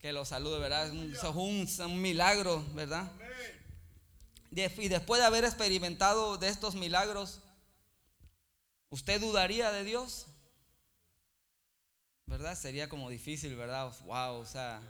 Que 0.00 0.12
lo 0.12 0.24
salude, 0.24 0.58
¿verdad? 0.58 0.86
Es 0.86 1.22
un, 1.24 1.68
un 1.86 2.02
milagro, 2.02 2.64
¿verdad? 2.74 3.10
Y 4.50 4.88
después 4.88 5.20
de 5.20 5.26
haber 5.26 5.44
experimentado 5.44 6.38
de 6.38 6.48
estos 6.48 6.74
milagros, 6.74 7.40
¿usted 8.90 9.20
dudaría 9.20 9.72
de 9.72 9.84
Dios? 9.84 10.26
¿Verdad? 12.26 12.56
Sería 12.56 12.88
como 12.88 13.10
difícil, 13.10 13.54
¿verdad? 13.54 13.92
Wow, 14.04 14.40
o 14.40 14.46
sea, 14.46 14.80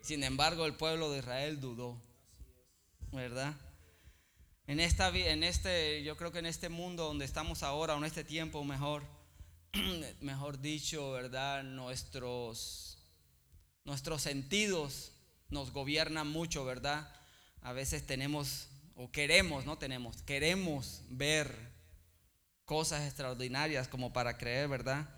sin 0.00 0.24
embargo, 0.24 0.66
el 0.66 0.74
pueblo 0.74 1.10
de 1.10 1.18
Israel 1.18 1.60
dudó, 1.60 2.00
¿verdad? 3.12 3.54
En, 4.66 4.80
esta, 4.80 5.08
en 5.08 5.42
este, 5.42 6.02
yo 6.02 6.16
creo 6.16 6.32
que 6.32 6.38
en 6.38 6.46
este 6.46 6.68
mundo 6.68 7.04
donde 7.04 7.24
estamos 7.24 7.62
ahora, 7.62 7.96
en 7.96 8.04
este 8.04 8.24
tiempo 8.24 8.64
mejor, 8.64 9.02
mejor 10.20 10.60
dicho, 10.60 11.12
¿verdad? 11.12 11.64
Nuestros, 11.64 12.98
nuestros 13.84 14.22
sentidos 14.22 15.12
nos 15.48 15.72
gobiernan 15.72 16.28
mucho, 16.28 16.64
¿verdad? 16.64 17.12
A 17.62 17.72
veces 17.72 18.06
tenemos, 18.06 18.68
o 18.94 19.10
queremos, 19.10 19.66
no 19.66 19.76
tenemos, 19.76 20.22
queremos 20.22 21.02
ver 21.08 21.52
cosas 22.64 23.04
extraordinarias 23.04 23.88
como 23.88 24.12
para 24.12 24.38
creer, 24.38 24.68
¿verdad? 24.68 25.08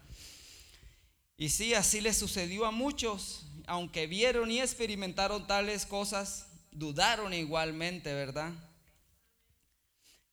Y 1.37 1.51
sí, 1.51 1.75
así 1.75 2.01
le 2.01 2.15
sucedió 2.15 2.65
a 2.67 2.71
muchos 2.71 3.47
aunque 3.73 4.07
vieron 4.07 4.51
y 4.51 4.61
experimentaron 4.61 5.47
tales 5.47 5.87
cosas, 5.87 6.47
dudaron 6.73 7.33
igualmente, 7.33 8.13
¿verdad? 8.13 8.53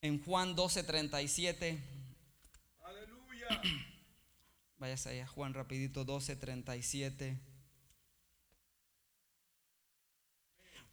En 0.01 0.22
Juan 0.22 0.58
12:37. 0.58 1.79
Aleluya. 2.84 3.48
Váyase 4.77 5.12
allá, 5.12 5.27
Juan 5.27 5.53
rapidito 5.53 6.05
12:37. 6.05 7.39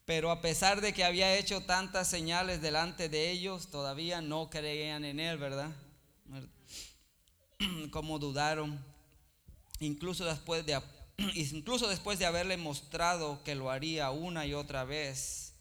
Pero 0.04 0.30
a 0.30 0.40
pesar 0.40 0.80
de 0.80 0.94
que 0.94 1.02
había 1.02 1.36
hecho 1.36 1.64
tantas 1.64 2.08
señales 2.08 2.62
delante 2.62 3.08
de 3.08 3.32
ellos, 3.32 3.72
todavía 3.72 4.20
no 4.20 4.50
creían 4.50 5.04
en 5.04 5.18
él, 5.18 5.36
¿verdad? 5.36 5.72
Como 7.90 8.20
dudaron. 8.20 8.78
Incluso 9.80 10.24
después 10.24 10.64
de 10.64 10.76
incluso 11.34 11.88
después 11.88 12.18
de 12.18 12.26
haberle 12.26 12.56
mostrado 12.56 13.42
que 13.42 13.54
lo 13.54 13.70
haría 13.70 14.10
una 14.10 14.46
y 14.46 14.54
otra 14.54 14.84
vez. 14.84 15.54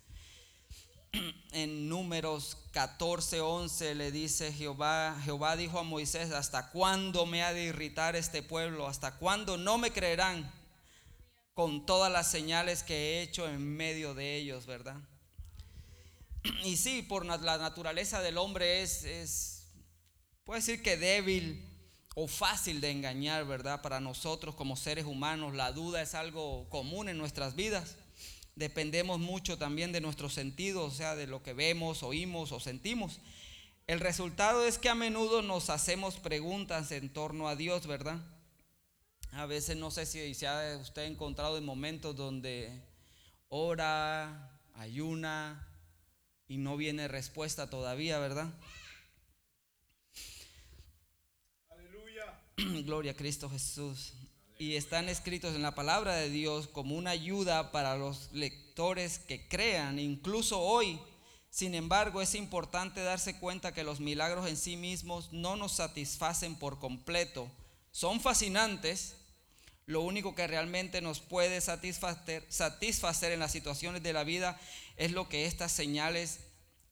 En 1.52 1.88
números 1.88 2.58
14, 2.74 3.40
11 3.40 3.96
le 3.96 4.12
dice 4.12 4.52
Jehová, 4.52 5.18
Jehová 5.24 5.56
dijo 5.56 5.80
a 5.80 5.84
Moisés, 5.84 6.32
¿hasta 6.32 6.72
cuándo 6.72 7.26
me 7.26 7.44
ha 7.44 7.54
de 7.54 7.64
irritar 7.64 8.18
este 8.18 8.44
pueblo? 8.44 8.88
¿Hasta 8.88 9.16
cuándo 9.16 9.56
no 9.56 9.78
me 9.78 9.92
creerán 9.92 10.52
con 11.54 11.86
todas 11.86 12.12
las 12.12 12.30
señales 12.30 12.84
que 12.84 12.94
he 12.94 13.22
hecho 13.22 13.48
en 13.48 13.66
medio 13.78 14.14
de 14.14 14.36
ellos, 14.36 14.66
verdad? 14.66 14.98
Y 16.66 16.76
sí, 16.76 17.02
por 17.02 17.26
la 17.26 17.58
naturaleza 17.58 18.22
del 18.22 18.38
hombre 18.38 18.82
es, 18.82 19.06
es 19.06 19.68
puede 20.44 20.60
decir 20.60 20.84
que 20.84 20.98
débil, 20.98 21.75
o 22.16 22.28
fácil 22.28 22.80
de 22.82 22.92
engañar, 22.92 23.46
¿verdad? 23.46 23.82
Para 23.82 24.00
nosotros 24.00 24.56
como 24.56 24.78
seres 24.78 25.06
humanos, 25.06 25.54
la 25.54 25.74
duda 25.74 26.02
es 26.02 26.16
algo 26.16 26.68
común 26.70 27.10
en 27.10 27.18
nuestras 27.18 27.56
vidas. 27.56 27.98
Dependemos 28.56 29.20
mucho 29.20 29.58
también 29.58 29.92
de 29.92 30.00
nuestros 30.00 30.34
sentidos, 30.34 30.94
o 30.94 30.96
sea, 30.96 31.16
de 31.16 31.28
lo 31.28 31.44
que 31.44 31.54
vemos, 31.54 32.04
oímos 32.04 32.54
o 32.54 32.62
sentimos. 32.62 33.20
El 33.86 34.00
resultado 34.00 34.66
es 34.66 34.78
que 34.78 34.88
a 34.88 34.96
menudo 34.96 35.42
nos 35.42 35.70
hacemos 35.70 36.16
preguntas 36.16 36.92
en 36.92 37.10
torno 37.10 37.50
a 37.50 37.58
Dios, 37.58 37.86
¿verdad? 37.86 38.18
A 39.34 39.46
veces 39.46 39.76
no 39.76 39.92
sé 39.92 40.06
si 40.06 40.34
se 40.34 40.48
ha 40.48 40.78
usted 40.82 41.04
encontrado 41.04 41.58
en 41.58 41.66
momentos 41.66 42.16
donde 42.16 42.82
ora, 43.50 44.58
ayuna 44.74 45.68
y 46.48 46.58
no 46.58 46.78
viene 46.78 47.10
respuesta 47.10 47.70
todavía, 47.70 48.20
¿verdad? 48.20 48.54
Gloria 52.86 53.12
a 53.12 53.16
Cristo 53.16 53.50
Jesús. 53.50 54.14
Y 54.58 54.76
están 54.76 55.10
escritos 55.10 55.56
en 55.56 55.62
la 55.62 55.76
palabra 55.76 56.16
de 56.16 56.30
Dios 56.30 56.68
como 56.68 56.96
una 56.96 57.10
ayuda 57.10 57.74
para 57.74 57.98
los 57.98 58.32
lectores 58.32 59.20
que 59.20 59.48
crean, 59.50 60.00
incluso 60.00 60.62
hoy. 60.62 61.00
Sin 61.50 61.76
embargo, 61.76 62.22
es 62.22 62.34
importante 62.36 63.02
darse 63.02 63.38
cuenta 63.40 63.74
que 63.74 63.84
los 63.84 64.00
milagros 64.00 64.48
en 64.48 64.56
sí 64.56 64.78
mismos 64.78 65.34
no 65.34 65.58
nos 65.58 65.74
satisfacen 65.74 66.56
por 66.56 66.80
completo. 66.80 67.52
Son 67.92 68.22
fascinantes. 68.22 69.18
Lo 69.86 70.02
único 70.02 70.34
que 70.34 70.48
realmente 70.48 71.02
nos 71.02 71.20
puede 71.20 71.60
satisfacer, 71.60 72.46
satisfacer 72.50 73.34
en 73.34 73.40
las 73.40 73.52
situaciones 73.52 74.02
de 74.02 74.14
la 74.14 74.24
vida 74.24 74.60
es 74.96 75.12
lo 75.12 75.28
que 75.28 75.46
estas 75.46 75.74
señales 75.74 76.40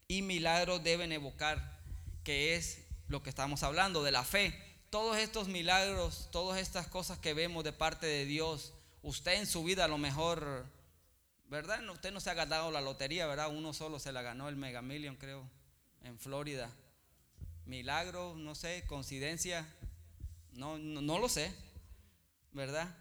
y 0.07 0.21
milagros 0.21 0.83
deben 0.83 1.11
evocar, 1.11 1.79
que 2.23 2.55
es 2.55 2.79
lo 3.07 3.23
que 3.23 3.29
estamos 3.29 3.63
hablando 3.63 4.03
de 4.03 4.11
la 4.11 4.23
fe 4.23 4.72
todos 4.93 5.17
estos 5.17 5.47
milagros, 5.47 6.27
todas 6.31 6.61
estas 6.61 6.85
cosas 6.85 7.17
que 7.17 7.33
vemos 7.33 7.63
de 7.63 7.73
parte 7.73 8.05
de 8.05 8.25
Dios, 8.25 8.73
usted 9.01 9.39
en 9.39 9.47
su 9.47 9.63
vida 9.63 9.85
a 9.85 9.87
lo 9.87 9.97
mejor, 9.97 10.67
¿verdad? 11.45 11.83
Usted 11.89 12.11
no 12.11 12.19
se 12.19 12.29
ha 12.29 12.35
ganado 12.35 12.69
la 12.69 12.79
lotería, 12.79 13.25
¿verdad? 13.25 13.49
Uno 13.49 13.73
solo 13.73 13.97
se 13.97 14.11
la 14.11 14.21
ganó 14.21 14.49
el 14.49 14.55
Mega 14.55 14.83
Million, 14.83 15.15
creo, 15.15 15.49
en 16.03 16.19
Florida. 16.19 16.69
Milagro, 17.65 18.35
no 18.35 18.53
sé, 18.53 18.85
coincidencia, 18.85 19.67
no, 20.51 20.77
no, 20.77 21.01
no 21.01 21.17
lo 21.17 21.27
sé, 21.27 21.51
¿verdad? 22.51 22.95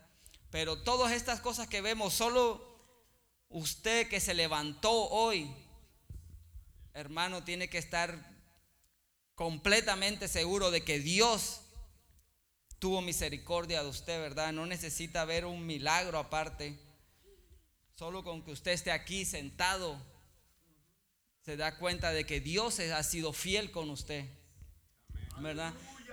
Pero 0.51 0.81
todas 0.81 1.13
estas 1.13 1.43
cosas 1.43 1.69
que 1.69 1.83
vemos, 1.83 2.15
solo 2.15 2.75
usted 3.51 4.09
que 4.09 4.19
se 4.19 4.33
levantó 4.33 5.11
hoy, 5.11 5.55
hermano, 6.95 7.45
tiene 7.45 7.69
que 7.69 7.77
estar 7.77 8.19
completamente 9.35 10.27
seguro 10.27 10.71
de 10.71 10.85
que 10.85 10.99
Dios 10.99 11.59
tuvo 12.83 13.01
misericordia 13.01 13.81
de 13.85 13.89
usted, 13.89 14.21
¿verdad? 14.21 14.53
No 14.53 14.67
necesita 14.67 15.25
ver 15.25 15.47
un 15.47 15.65
milagro 15.65 16.19
aparte. 16.19 16.77
Solo 17.95 18.25
con 18.25 18.43
que 18.43 18.51
usted 18.51 18.73
esté 18.73 18.91
aquí 18.91 19.25
sentado, 19.25 19.97
se 21.45 21.57
da 21.57 21.79
cuenta 21.79 22.11
de 22.13 22.27
que 22.27 22.41
Dios 22.41 22.81
ha 22.81 23.03
sido 23.05 23.33
fiel 23.33 23.71
con 23.71 23.89
usted, 23.89 24.27
¿verdad? 25.39 25.73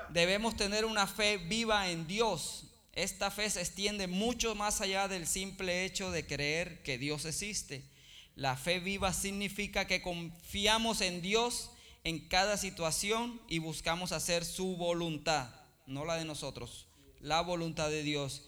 Debemos 0.09 0.55
tener 0.57 0.85
una 0.85 1.07
fe 1.07 1.37
viva 1.37 1.89
en 1.89 2.05
Dios. 2.05 2.65
Esta 2.93 3.31
fe 3.31 3.49
se 3.49 3.61
extiende 3.61 4.05
mucho 4.05 4.53
más 4.53 4.79
allá 4.79 5.07
del 5.07 5.25
simple 5.25 5.85
hecho 5.85 6.11
de 6.11 6.27
creer 6.27 6.83
que 6.83 6.99
Dios 6.99 7.25
existe. 7.25 7.83
La 8.35 8.55
fe 8.55 8.79
viva 8.79 9.11
significa 9.11 9.87
que 9.87 10.03
confiamos 10.03 11.01
en 11.01 11.23
Dios 11.23 11.71
en 12.03 12.27
cada 12.27 12.57
situación 12.57 13.41
y 13.47 13.57
buscamos 13.57 14.11
hacer 14.11 14.45
su 14.45 14.77
voluntad 14.77 15.58
no 15.89 16.05
la 16.05 16.15
de 16.15 16.25
nosotros, 16.25 16.87
la 17.19 17.41
voluntad 17.41 17.89
de 17.89 18.03
Dios, 18.03 18.43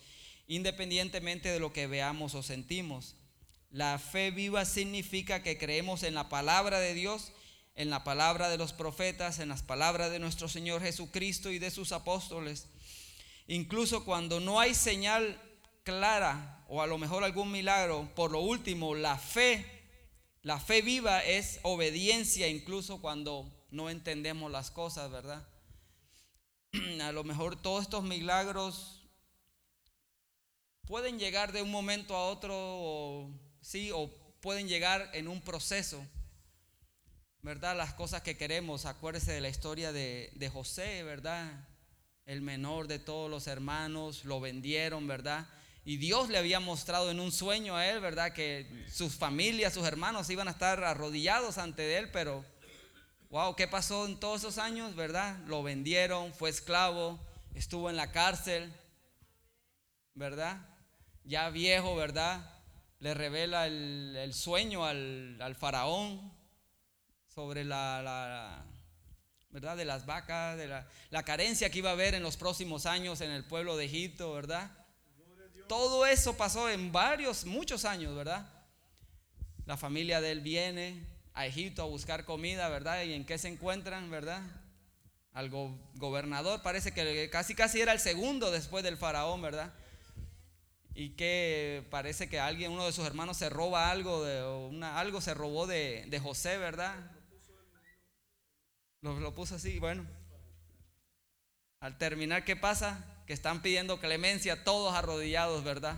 independientemente 0.48 1.50
de 1.50 1.60
lo 1.60 1.74
que 1.74 1.88
veamos 1.88 2.36
o 2.36 2.44
sentimos. 2.44 3.16
La 3.72 4.00
fe 4.00 4.32
viva 4.32 4.64
significa 4.66 5.44
que 5.44 5.58
creemos 5.58 6.04
en 6.04 6.14
la 6.14 6.30
palabra 6.30 6.80
de 6.80 6.94
Dios, 6.94 7.32
en 7.76 7.90
la 7.90 8.04
palabra 8.04 8.50
de 8.50 8.58
los 8.58 8.74
profetas, 8.74 9.40
en 9.40 9.50
las 9.50 9.64
palabras 9.64 10.12
de 10.12 10.20
nuestro 10.20 10.48
Señor 10.48 10.82
Jesucristo 10.82 11.52
y 11.52 11.60
de 11.60 11.72
sus 11.72 11.92
apóstoles. 11.92 12.68
Incluso 13.48 14.06
cuando 14.06 14.40
no 14.40 14.60
hay 14.60 14.76
señal 14.76 15.42
clara 15.84 16.64
o 16.68 16.82
a 16.82 16.88
lo 16.88 16.98
mejor 16.98 17.24
algún 17.24 17.52
milagro, 17.52 18.10
por 18.16 18.32
lo 18.32 18.42
último, 18.42 18.94
la 18.94 19.18
fe, 19.18 19.66
la 20.44 20.60
fe 20.60 20.82
viva 20.82 21.24
es 21.24 21.60
obediencia 21.64 22.48
incluso 22.48 23.02
cuando 23.02 23.52
no 23.72 23.90
entendemos 23.90 24.52
las 24.52 24.70
cosas, 24.70 25.10
¿verdad? 25.10 25.48
a 27.02 27.12
lo 27.12 27.24
mejor 27.24 27.62
todos 27.62 27.84
estos 27.84 28.04
milagros 28.04 29.02
pueden 30.86 31.20
llegar 31.20 31.52
de 31.52 31.62
un 31.62 31.72
momento 31.72 32.16
a 32.16 32.28
otro, 32.28 32.54
o, 32.56 33.32
sí, 33.62 33.92
o 33.94 34.10
pueden 34.42 34.68
llegar 34.68 35.10
en 35.14 35.28
un 35.28 35.42
proceso. 35.42 36.06
¿Verdad? 37.44 37.76
Las 37.76 37.94
cosas 37.94 38.22
que 38.22 38.38
queremos. 38.38 38.86
Acuérdese 38.86 39.32
de 39.32 39.42
la 39.42 39.50
historia 39.50 39.92
de, 39.92 40.32
de 40.36 40.50
José, 40.50 41.04
¿verdad? 41.04 41.68
El 42.26 42.42
menor 42.42 42.88
de 42.88 43.00
todos 43.00 43.32
los 43.32 43.48
hermanos, 43.48 44.26
lo 44.26 44.40
vendieron, 44.40 45.08
¿verdad? 45.08 45.48
Y 45.84 45.98
Dios 45.98 46.30
le 46.30 46.38
había 46.38 46.60
mostrado 46.60 47.10
en 47.10 47.20
un 47.20 47.32
sueño 47.32 47.76
a 47.76 47.88
él, 47.88 48.00
¿verdad? 48.00 48.34
Que 48.34 48.86
sus 48.92 49.16
familias, 49.16 49.74
sus 49.74 49.88
hermanos 49.88 50.30
iban 50.30 50.48
a 50.48 50.52
estar 50.52 50.84
arrodillados 50.84 51.58
ante 51.58 51.98
él, 51.98 52.12
pero, 52.12 52.46
wow, 53.32 53.56
¿qué 53.56 53.68
pasó 53.68 54.06
en 54.06 54.20
todos 54.20 54.42
esos 54.42 54.58
años, 54.58 54.94
verdad? 54.96 55.38
Lo 55.48 55.64
vendieron, 55.64 56.34
fue 56.34 56.50
esclavo, 56.50 57.18
estuvo 57.56 57.90
en 57.90 57.96
la 57.96 58.12
cárcel, 58.12 58.72
¿verdad? 60.14 60.58
Ya 61.24 61.50
viejo, 61.50 61.96
¿verdad? 61.96 62.46
Le 63.00 63.14
revela 63.14 63.68
el, 63.68 64.34
sueño 64.34 64.86
al, 64.86 65.56
faraón 65.58 66.34
sobre 67.34 67.64
la, 67.64 68.66
¿verdad? 69.50 69.78
De 69.78 69.86
las 69.86 70.06
vacas, 70.06 70.58
de 70.58 70.68
la, 70.68 70.88
la 71.10 71.24
carencia 71.24 71.70
que 71.70 71.80
iba 71.80 71.90
a 71.90 71.94
haber 71.94 72.16
en 72.16 72.24
los 72.24 72.36
próximos 72.36 72.86
años 72.86 73.22
en 73.22 73.32
el 73.32 73.46
pueblo 73.46 73.78
de 73.78 73.86
Egipto, 73.86 74.34
¿verdad? 74.34 74.70
Todo 75.70 76.06
eso 76.06 76.36
pasó 76.36 76.70
en 76.70 76.92
varios, 76.92 77.46
muchos 77.46 77.86
años, 77.86 78.14
¿verdad? 78.14 78.46
La 79.66 79.78
familia 79.78 80.20
de 80.20 80.32
él 80.32 80.42
viene 80.42 81.11
a 81.34 81.46
Egipto 81.46 81.84
a 81.84 81.86
buscar 81.86 82.26
comida, 82.26 82.70
¿verdad? 82.70 83.04
¿Y 83.04 83.14
en 83.14 83.26
qué 83.26 83.38
se 83.38 83.48
encuentran, 83.48 84.10
verdad? 84.10 84.42
Al 85.34 85.50
gobernador, 85.50 86.62
parece 86.62 86.94
que 86.94 87.30
casi 87.30 87.56
casi 87.56 87.80
era 87.80 87.94
el 87.94 88.00
segundo 88.00 88.52
después 88.52 88.84
del 88.84 88.98
faraón, 88.98 89.42
¿verdad? 89.42 89.74
Y 90.94 91.12
que 91.12 91.88
parece 91.90 92.28
que 92.28 92.40
alguien, 92.40 92.72
uno 92.72 92.86
de 92.86 92.92
sus 92.92 93.06
hermanos 93.06 93.38
se 93.38 93.50
roba 93.50 93.92
algo, 93.92 94.24
de, 94.24 94.44
una, 94.44 95.00
algo 95.00 95.22
se 95.22 95.34
robó 95.34 95.68
de, 95.68 96.06
de 96.08 96.20
José, 96.20 96.58
¿verdad? 96.58 96.96
Lo, 99.02 99.20
lo 99.20 99.34
puso 99.34 99.56
así, 99.56 99.80
bueno. 99.80 100.06
Al 101.80 101.98
terminar, 101.98 102.44
¿qué 102.44 102.56
pasa? 102.56 103.08
que 103.32 103.36
están 103.36 103.62
pidiendo 103.62 104.02
clemencia, 104.02 104.66
todos 104.66 104.94
arrodillados, 104.94 105.64
¿verdad? 105.64 105.96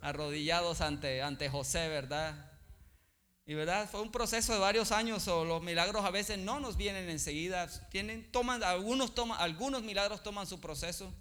Arrodillados 0.00 0.80
ante, 0.80 1.22
ante 1.22 1.48
José, 1.48 1.88
¿verdad? 1.88 2.49
Y 3.50 3.54
verdad, 3.54 3.90
fue 3.90 4.00
un 4.00 4.12
proceso 4.12 4.52
de 4.52 4.60
varios 4.60 4.92
años, 4.92 5.26
o 5.26 5.44
los 5.44 5.60
milagros 5.60 6.04
a 6.04 6.10
veces 6.12 6.38
no 6.38 6.60
nos 6.60 6.76
vienen 6.76 7.10
enseguida, 7.10 7.66
tienen, 7.90 8.30
toman, 8.30 8.62
algunos, 8.62 9.12
toman, 9.12 9.40
algunos 9.40 9.82
milagros 9.82 10.22
toman 10.22 10.46
su 10.46 10.60
proceso. 10.60 11.12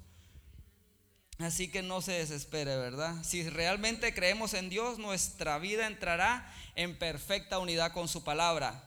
Así 1.40 1.72
que 1.72 1.82
no 1.82 2.04
se 2.04 2.12
desespere, 2.12 2.78
¿verdad? 2.78 3.16
Si 3.24 3.50
realmente 3.50 4.14
creemos 4.14 4.54
en 4.54 4.70
Dios, 4.70 5.00
nuestra 5.00 5.58
vida 5.58 5.88
entrará 5.88 6.54
en 6.76 7.00
perfecta 7.00 7.58
unidad 7.58 7.94
con 7.94 8.08
su 8.08 8.24
palabra. 8.24 8.80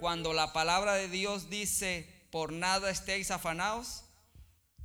Cuando 0.00 0.32
la 0.32 0.52
palabra 0.52 0.94
de 0.94 1.08
Dios 1.08 1.50
dice, 1.50 2.12
por 2.32 2.52
nada 2.52 2.90
estéis 2.90 3.30
afanados, 3.30 4.02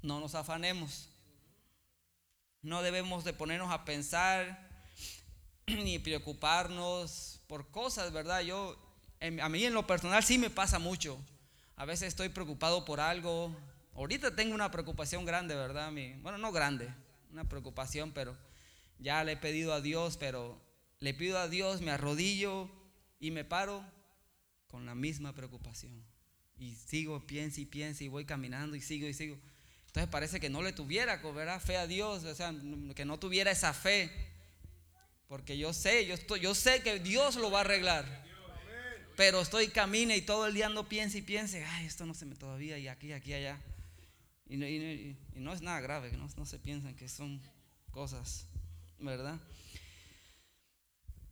no 0.03 0.19
nos 0.19 0.35
afanemos. 0.35 1.09
No 2.61 2.83
debemos 2.83 3.23
de 3.23 3.33
ponernos 3.33 3.71
a 3.71 3.83
pensar 3.83 4.69
ni 5.65 5.97
preocuparnos 5.97 7.32
por 7.47 7.69
cosas, 7.69 8.11
¿verdad? 8.11 8.41
Yo, 8.41 8.77
a 9.19 9.49
mí 9.49 9.63
en 9.65 9.73
lo 9.73 9.87
personal 9.87 10.23
sí 10.23 10.37
me 10.37 10.49
pasa 10.49 10.79
mucho. 10.79 11.19
A 11.75 11.85
veces 11.85 12.09
estoy 12.09 12.29
preocupado 12.29 12.85
por 12.85 12.99
algo. 12.99 13.55
Ahorita 13.95 14.35
tengo 14.35 14.55
una 14.55 14.71
preocupación 14.71 15.25
grande, 15.25 15.55
¿verdad? 15.55 15.91
bueno, 16.21 16.37
no 16.37 16.51
grande, 16.51 16.89
una 17.31 17.43
preocupación, 17.43 18.11
pero 18.11 18.35
ya 18.99 19.23
le 19.23 19.33
he 19.33 19.37
pedido 19.37 19.73
a 19.73 19.81
Dios, 19.81 20.17
pero 20.17 20.59
le 20.99 21.13
pido 21.13 21.37
a 21.37 21.47
Dios, 21.47 21.81
me 21.81 21.91
arrodillo 21.91 22.69
y 23.19 23.31
me 23.31 23.43
paro 23.43 23.83
con 24.67 24.85
la 24.85 24.95
misma 24.95 25.33
preocupación. 25.33 26.03
Y 26.57 26.75
sigo, 26.75 27.25
pienso 27.25 27.61
y 27.61 27.65
pienso 27.65 28.03
y 28.03 28.07
voy 28.07 28.25
caminando 28.25 28.75
y 28.75 28.81
sigo 28.81 29.07
y 29.07 29.13
sigo. 29.13 29.37
Entonces 29.87 30.09
parece 30.09 30.39
que 30.39 30.49
no 30.49 30.63
le 30.63 30.73
tuviera 30.73 31.19
fe 31.59 31.77
a 31.77 31.85
Dios, 31.85 32.23
o 32.23 32.33
sea, 32.33 32.51
que 32.95 33.05
no 33.05 33.19
tuviera 33.19 33.51
esa 33.51 33.73
fe. 33.73 34.32
Porque 35.33 35.57
yo 35.57 35.73
sé, 35.73 36.05
yo, 36.05 36.53
sé 36.53 36.83
que 36.83 36.99
Dios 36.99 37.37
lo 37.37 37.49
va 37.49 37.57
a 37.57 37.61
arreglar. 37.61 38.05
Pero 39.15 39.41
estoy 39.41 39.69
camine 39.69 40.15
y 40.15 40.21
todo 40.21 40.45
el 40.45 40.53
día 40.53 40.67
ando 40.67 40.87
piense 40.87 41.17
y 41.17 41.21
piense, 41.23 41.65
ay, 41.65 41.87
esto 41.87 42.05
no 42.05 42.13
se 42.13 42.27
me 42.27 42.35
todavía 42.35 42.77
y 42.77 42.87
aquí, 42.87 43.13
aquí, 43.13 43.33
allá. 43.33 43.59
Y, 44.45 44.57
no 45.33 45.51
es 45.51 45.63
nada 45.63 45.81
grave, 45.81 46.11
no, 46.11 46.29
no 46.37 46.45
se 46.45 46.59
piensan 46.59 46.95
que 46.95 47.09
son 47.09 47.41
cosas, 47.89 48.45
¿verdad? 48.99 49.39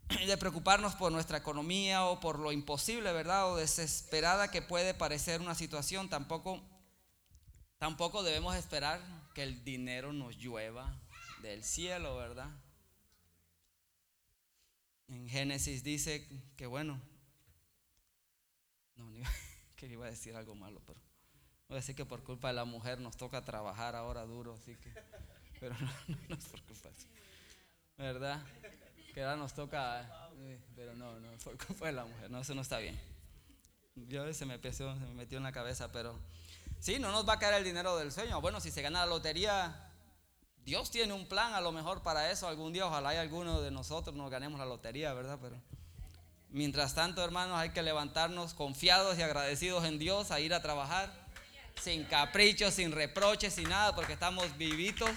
de 0.26 0.36
preocuparnos 0.36 0.96
por 0.96 1.12
nuestra 1.12 1.38
economía 1.38 2.06
o 2.06 2.20
por 2.20 2.40
lo 2.40 2.52
imposible, 2.52 3.14
¿verdad? 3.14 3.52
O 3.52 3.58
desesperada 3.58 4.50
que 4.50 4.64
puede 4.64 4.96
parecer 4.96 5.42
una 5.42 5.54
situación, 5.54 6.10
tampoco 6.10 6.60
Tampoco 7.78 8.24
debemos 8.24 8.56
esperar 8.56 9.00
que 9.36 9.44
el 9.44 9.64
dinero 9.64 10.12
nos 10.12 10.38
llueva 10.38 10.92
del 11.44 11.64
cielo, 11.64 12.16
¿verdad? 12.16 12.50
En 15.12 15.28
Génesis 15.28 15.84
dice 15.84 16.26
que 16.56 16.66
bueno, 16.66 17.00
no, 18.96 19.12
que 19.76 19.88
iba 19.88 20.06
a 20.06 20.10
decir 20.10 20.36
algo 20.36 20.56
malo, 20.56 20.82
pero 20.88 21.00
voy 21.68 21.76
a 21.76 21.82
decir 21.82 21.96
que 21.96 22.06
por 22.06 22.24
culpa 22.24 22.48
de 22.48 22.54
la 22.54 22.64
mujer 22.64 23.00
nos 23.02 23.18
toca 23.18 23.44
trabajar 23.44 23.96
ahora 23.96 24.24
duro, 24.24 24.54
así 24.54 24.76
que, 24.78 24.94
pero 25.60 25.76
no, 25.80 25.92
no, 26.30 26.36
es 26.36 26.46
por 26.46 26.62
culpa 26.64 26.90
de 26.90 26.96
eso, 26.96 27.08
¿verdad? 27.98 28.42
Que 29.14 29.22
ahora 29.22 29.36
nos 29.36 29.54
toca, 29.54 30.30
eh, 30.38 30.60
pero 30.76 30.96
no, 30.96 31.20
no, 31.20 31.38
por 31.40 31.58
culpa 31.58 31.88
de 31.88 31.92
la 31.92 32.06
mujer, 32.06 32.32
no, 32.32 32.40
eso 32.40 32.56
no 32.56 32.62
está 32.62 32.80
bien. 32.80 32.98
Yo 33.96 34.34
se 34.34 34.46
me, 34.46 34.58
se 34.72 34.84
me 34.86 35.14
metió 35.14 35.38
en 35.38 35.44
la 35.44 35.52
cabeza, 35.52 35.92
pero 35.92 36.18
Sí, 36.82 36.98
no 36.98 37.12
nos 37.12 37.30
va 37.30 37.34
a 37.34 37.40
caer 37.40 37.54
el 37.54 37.64
dinero 37.64 37.96
del 37.96 38.12
sueño. 38.12 38.42
Bueno, 38.42 38.60
si 38.60 38.72
se 38.72 38.82
gana 38.82 39.02
la 39.02 39.06
lotería, 39.06 39.91
Dios 40.66 40.92
tiene 40.92 41.14
un 41.14 41.26
plan 41.26 41.54
a 41.54 41.62
lo 41.62 41.72
mejor 41.72 42.04
para 42.04 42.32
eso. 42.32 42.48
Algún 42.48 42.72
día, 42.72 42.86
ojalá 42.86 43.10
hay 43.10 43.18
alguno 43.18 43.62
de 43.62 43.72
nosotros 43.72 44.16
nos 44.16 44.30
ganemos 44.30 44.60
la 44.60 44.66
lotería, 44.66 45.14
¿verdad? 45.14 45.40
Pero 45.42 45.56
mientras 46.50 46.94
tanto, 46.94 47.24
hermanos, 47.24 47.58
hay 47.58 47.72
que 47.72 47.82
levantarnos 47.82 48.54
confiados 48.54 49.18
y 49.18 49.24
agradecidos 49.24 49.86
en 49.86 49.98
Dios 49.98 50.30
a 50.30 50.40
ir 50.40 50.54
a 50.54 50.62
trabajar, 50.62 51.12
sin 51.82 52.04
caprichos, 52.04 52.76
sin 52.76 52.92
reproches, 52.92 53.56
sin 53.56 53.70
nada, 53.70 53.96
porque 53.96 54.14
estamos 54.14 54.56
vivitos 54.58 55.10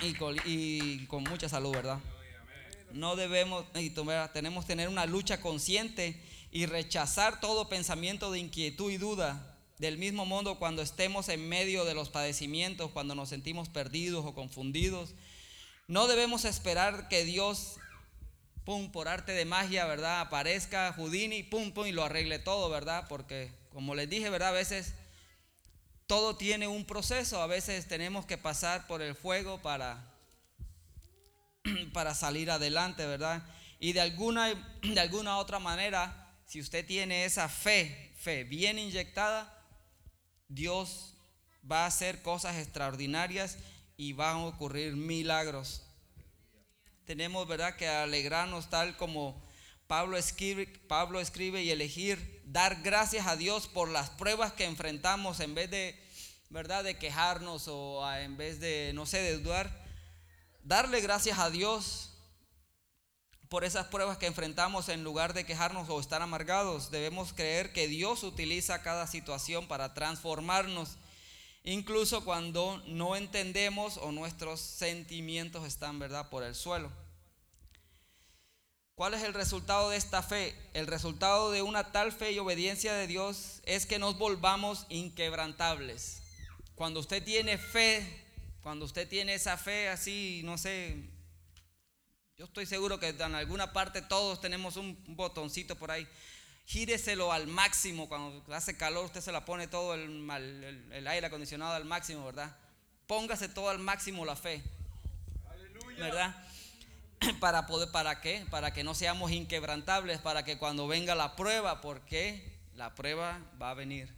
y 0.00 0.14
con, 0.14 0.36
y 0.46 1.06
con 1.06 1.24
mucha 1.24 1.48
salud, 1.48 1.72
¿verdad? 1.72 1.98
No 2.92 3.16
debemos, 3.16 3.66
y 3.74 3.90
tenemos 4.32 4.64
que 4.64 4.68
tener 4.68 4.88
una 4.88 5.04
lucha 5.06 5.40
consciente 5.40 6.22
y 6.50 6.66
rechazar 6.66 7.40
todo 7.40 7.68
pensamiento 7.68 8.30
de 8.30 8.38
inquietud 8.38 8.90
y 8.90 8.96
duda 8.96 9.51
del 9.82 9.98
mismo 9.98 10.24
modo, 10.24 10.60
cuando 10.60 10.80
estemos 10.80 11.28
en 11.28 11.48
medio 11.48 11.84
de 11.84 11.92
los 11.92 12.08
padecimientos, 12.08 12.92
cuando 12.92 13.16
nos 13.16 13.30
sentimos 13.30 13.68
perdidos 13.68 14.24
o 14.24 14.32
confundidos, 14.32 15.16
no 15.88 16.06
debemos 16.06 16.44
esperar 16.44 17.08
que 17.08 17.24
Dios, 17.24 17.78
por 18.92 19.08
arte 19.08 19.32
de 19.32 19.44
magia, 19.44 19.84
¿verdad? 19.86 20.20
Aparezca 20.20 20.92
Houdini, 20.92 21.42
pum, 21.42 21.72
pum, 21.72 21.86
y 21.86 21.90
lo 21.90 22.04
arregle 22.04 22.38
todo, 22.38 22.70
¿verdad? 22.70 23.06
Porque, 23.08 23.50
como 23.72 23.96
les 23.96 24.08
dije, 24.08 24.30
¿verdad? 24.30 24.50
A 24.50 24.52
veces 24.52 24.94
todo 26.06 26.36
tiene 26.36 26.68
un 26.68 26.84
proceso, 26.84 27.42
a 27.42 27.48
veces 27.48 27.88
tenemos 27.88 28.24
que 28.24 28.38
pasar 28.38 28.86
por 28.86 29.02
el 29.02 29.16
fuego 29.16 29.62
para, 29.62 30.14
para 31.92 32.14
salir 32.14 32.52
adelante, 32.52 33.04
¿verdad? 33.04 33.42
Y 33.80 33.94
de 33.94 34.00
alguna, 34.00 34.78
de 34.80 35.00
alguna 35.00 35.38
otra 35.38 35.58
manera, 35.58 36.38
si 36.46 36.60
usted 36.60 36.86
tiene 36.86 37.24
esa 37.24 37.48
fe, 37.48 38.12
fe 38.16 38.44
bien 38.44 38.78
inyectada, 38.78 39.58
Dios 40.54 41.14
va 41.70 41.84
a 41.84 41.86
hacer 41.86 42.22
cosas 42.22 42.56
extraordinarias 42.56 43.56
y 43.96 44.12
van 44.12 44.36
a 44.36 44.46
ocurrir 44.46 44.96
milagros. 44.96 45.82
Tenemos, 47.04 47.48
¿verdad?, 47.48 47.76
que 47.76 47.88
alegrarnos 47.88 48.68
tal 48.68 48.96
como 48.96 49.42
Pablo 49.86 50.16
escribe, 50.16 50.66
Pablo 50.88 51.20
escribe 51.20 51.62
y 51.62 51.70
elegir 51.70 52.42
dar 52.44 52.82
gracias 52.82 53.26
a 53.26 53.36
Dios 53.36 53.66
por 53.66 53.88
las 53.88 54.10
pruebas 54.10 54.52
que 54.52 54.64
enfrentamos 54.64 55.40
en 55.40 55.54
vez 55.54 55.70
de, 55.70 55.98
¿verdad?, 56.50 56.84
de 56.84 56.98
quejarnos 56.98 57.68
o 57.68 58.06
en 58.14 58.36
vez 58.36 58.60
de, 58.60 58.92
no 58.94 59.06
sé, 59.06 59.18
de 59.18 59.38
dudar. 59.38 59.82
Darle 60.62 61.00
gracias 61.00 61.38
a 61.38 61.50
Dios 61.50 62.11
por 63.52 63.64
esas 63.64 63.88
pruebas 63.88 64.16
que 64.16 64.24
enfrentamos 64.24 64.88
en 64.88 65.04
lugar 65.04 65.34
de 65.34 65.44
quejarnos 65.44 65.86
o 65.90 66.00
estar 66.00 66.22
amargados. 66.22 66.90
Debemos 66.90 67.34
creer 67.34 67.70
que 67.74 67.86
Dios 67.86 68.22
utiliza 68.22 68.80
cada 68.80 69.06
situación 69.06 69.68
para 69.68 69.92
transformarnos, 69.92 70.96
incluso 71.62 72.24
cuando 72.24 72.82
no 72.86 73.14
entendemos 73.14 73.98
o 73.98 74.10
nuestros 74.10 74.58
sentimientos 74.58 75.66
están, 75.66 75.98
¿verdad?, 75.98 76.30
por 76.30 76.44
el 76.44 76.54
suelo. 76.54 76.90
¿Cuál 78.94 79.12
es 79.12 79.22
el 79.22 79.34
resultado 79.34 79.90
de 79.90 79.98
esta 79.98 80.22
fe? 80.22 80.56
El 80.72 80.86
resultado 80.86 81.50
de 81.50 81.60
una 81.60 81.92
tal 81.92 82.10
fe 82.10 82.32
y 82.32 82.38
obediencia 82.38 82.94
de 82.94 83.06
Dios 83.06 83.60
es 83.66 83.84
que 83.84 83.98
nos 83.98 84.16
volvamos 84.16 84.86
inquebrantables. 84.88 86.22
Cuando 86.74 87.00
usted 87.00 87.22
tiene 87.22 87.58
fe 87.58 88.18
Cuando 88.62 88.84
usted 88.84 89.08
tiene 89.08 89.34
esa 89.34 89.58
fe 89.58 89.88
así, 89.88 90.40
no 90.44 90.56
sé, 90.56 91.11
yo 92.42 92.46
estoy 92.46 92.66
seguro 92.66 92.98
que 92.98 93.10
en 93.10 93.36
alguna 93.36 93.72
parte 93.72 94.02
todos 94.02 94.40
tenemos 94.40 94.76
un 94.76 94.98
botoncito 95.06 95.76
por 95.76 95.92
ahí. 95.92 96.08
Gíreselo 96.66 97.30
al 97.30 97.46
máximo. 97.46 98.08
Cuando 98.08 98.42
hace 98.52 98.76
calor, 98.76 99.04
usted 99.04 99.20
se 99.20 99.30
la 99.30 99.44
pone 99.44 99.68
todo 99.68 99.94
el, 99.94 100.88
el 100.90 101.06
aire 101.06 101.28
acondicionado 101.28 101.74
al 101.74 101.84
máximo, 101.84 102.24
¿verdad? 102.24 102.56
Póngase 103.06 103.48
todo 103.48 103.68
al 103.68 103.78
máximo 103.78 104.24
la 104.24 104.34
fe. 104.34 104.60
¿Verdad? 105.96 106.34
Para 107.38 107.68
poder, 107.68 107.92
¿para 107.92 108.20
qué? 108.20 108.44
Para 108.50 108.72
que 108.72 108.82
no 108.82 108.96
seamos 108.96 109.30
inquebrantables, 109.30 110.18
para 110.18 110.44
que 110.44 110.58
cuando 110.58 110.88
venga 110.88 111.14
la 111.14 111.36
prueba, 111.36 111.80
porque 111.80 112.58
la 112.74 112.96
prueba 112.96 113.38
va 113.62 113.70
a 113.70 113.74
venir. 113.74 114.12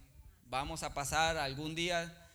Vamos 0.45 0.81
a 0.81 0.95
pasar 0.95 1.37
algún 1.37 1.75
día 1.75 2.27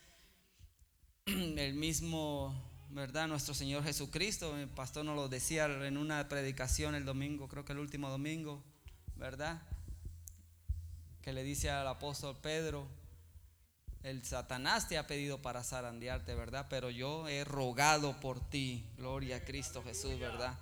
el 1.26 1.74
mismo, 1.74 2.69
¿verdad? 2.90 3.28
Nuestro 3.28 3.54
Señor 3.54 3.84
Jesucristo, 3.84 4.56
el 4.56 4.68
pastor 4.68 5.04
nos 5.04 5.14
lo 5.14 5.28
decía 5.28 5.66
en 5.66 5.96
una 5.96 6.28
predicación 6.28 6.94
el 6.94 7.04
domingo, 7.04 7.48
creo 7.48 7.64
que 7.64 7.72
el 7.72 7.78
último 7.78 8.10
domingo, 8.10 8.62
¿verdad? 9.16 9.62
Que 11.22 11.32
le 11.32 11.44
dice 11.44 11.70
al 11.70 11.86
apóstol 11.86 12.36
Pedro, 12.40 12.88
el 14.02 14.24
Satanás 14.24 14.88
te 14.88 14.98
ha 14.98 15.06
pedido 15.06 15.40
para 15.42 15.62
zarandearte, 15.62 16.34
¿verdad? 16.34 16.66
Pero 16.68 16.90
yo 16.90 17.28
he 17.28 17.44
rogado 17.44 18.18
por 18.18 18.40
ti. 18.40 18.84
Gloria 18.96 19.36
a 19.36 19.44
Cristo 19.44 19.82
Jesús, 19.84 20.18
¿verdad? 20.18 20.58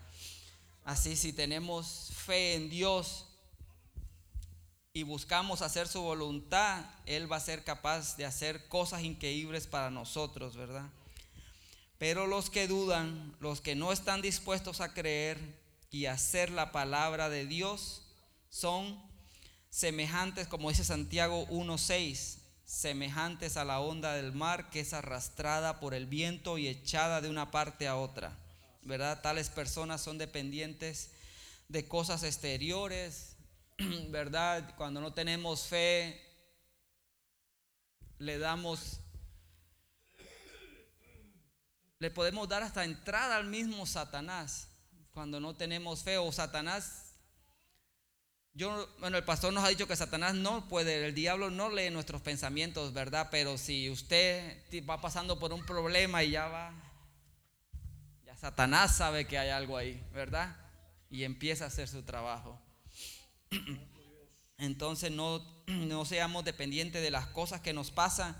Así 0.85 1.17
si 1.17 1.33
tenemos 1.33 2.11
fe 2.15 2.55
en 2.55 2.69
Dios 2.69 3.27
y 4.93 5.05
buscamos 5.05 5.63
hacer 5.63 5.87
su 5.87 6.03
voluntad, 6.03 6.85
Él 7.07 7.31
va 7.31 7.37
a 7.37 7.41
ser 7.41 7.63
capaz 7.63 8.17
de 8.17 8.27
hacer 8.27 8.69
cosas 8.69 9.03
increíbles 9.03 9.67
para 9.67 9.91
nosotros, 9.91 10.57
¿verdad? 10.57 10.91
Pero 11.99 12.27
los 12.27 12.49
que 12.49 12.69
dudan, 12.69 13.37
los 13.41 13.61
que 13.61 13.75
no 13.75 13.93
están 13.93 14.23
dispuestos 14.23 14.81
a 14.81 14.95
creer 14.95 15.39
y 15.91 16.07
hacer 16.07 16.51
la 16.51 16.73
palabra 16.73 17.29
de 17.29 17.45
Dios, 17.45 18.03
son 18.49 19.01
semejantes, 19.69 20.47
como 20.47 20.71
dice 20.71 20.85
Santiago 20.85 21.47
1.6 21.49 22.39
semejantes 22.65 23.57
a 23.57 23.65
la 23.65 23.81
onda 23.81 24.13
del 24.13 24.33
mar 24.33 24.69
que 24.69 24.81
es 24.81 24.93
arrastrada 24.93 25.81
por 25.81 25.95
el 25.95 26.05
viento 26.05 26.59
y 26.59 26.69
echada 26.69 27.21
de 27.21 27.31
una 27.31 27.51
parte 27.51 27.89
a 27.89 27.97
otra. 27.97 28.37
¿Verdad? 28.83 29.21
Tales 29.23 29.49
personas 29.49 30.01
son 30.01 30.19
dependientes 30.19 31.11
de 31.69 31.89
cosas 31.89 32.23
exteriores, 32.23 33.37
¿verdad? 34.09 34.75
Cuando 34.77 35.01
no 35.01 35.13
tenemos 35.13 35.67
fe, 35.67 36.21
le 38.19 38.39
damos, 38.39 39.01
le 41.99 42.11
podemos 42.11 42.49
dar 42.49 42.63
hasta 42.63 42.85
entrada 42.85 43.37
al 43.37 43.47
mismo 43.47 43.87
Satanás. 43.87 44.69
Cuando 45.13 45.41
no 45.41 45.55
tenemos 45.55 46.03
fe 46.03 46.19
o 46.19 46.31
Satanás 46.31 47.09
yo, 48.59 48.89
bueno, 48.99 49.17
el 49.17 49.23
pastor 49.23 49.53
nos 49.53 49.63
ha 49.63 49.69
dicho 49.69 49.87
que 49.87 49.95
Satanás 49.95 50.35
no 50.35 50.67
puede, 50.69 51.07
el 51.07 51.15
diablo 51.15 51.49
no 51.49 51.71
lee 51.71 51.91
nuestros 51.91 52.23
pensamientos, 52.23 52.93
¿verdad? 52.93 53.29
Pero 53.31 53.57
si 53.57 53.89
usted 53.89 54.65
va 54.85 55.01
pasando 55.01 55.39
por 55.39 55.53
un 55.53 55.65
problema 55.65 56.25
y 56.25 56.33
ya 56.33 56.49
va, 56.49 56.73
ya 58.27 58.37
Satanás 58.37 58.97
sabe 58.97 59.27
que 59.27 59.39
hay 59.39 59.51
algo 59.51 59.77
ahí, 59.77 60.05
¿verdad? 60.13 60.57
Y 61.09 61.23
empieza 61.23 61.63
a 61.63 61.67
hacer 61.69 61.87
su 61.87 62.03
trabajo. 62.03 62.61
Entonces 64.59 65.13
no, 65.13 65.39
no 65.69 66.05
seamos 66.05 66.45
dependientes 66.45 67.01
de 67.01 67.13
las 67.13 67.29
cosas 67.29 67.61
que 67.61 67.73
nos 67.73 67.93
pasan 67.93 68.37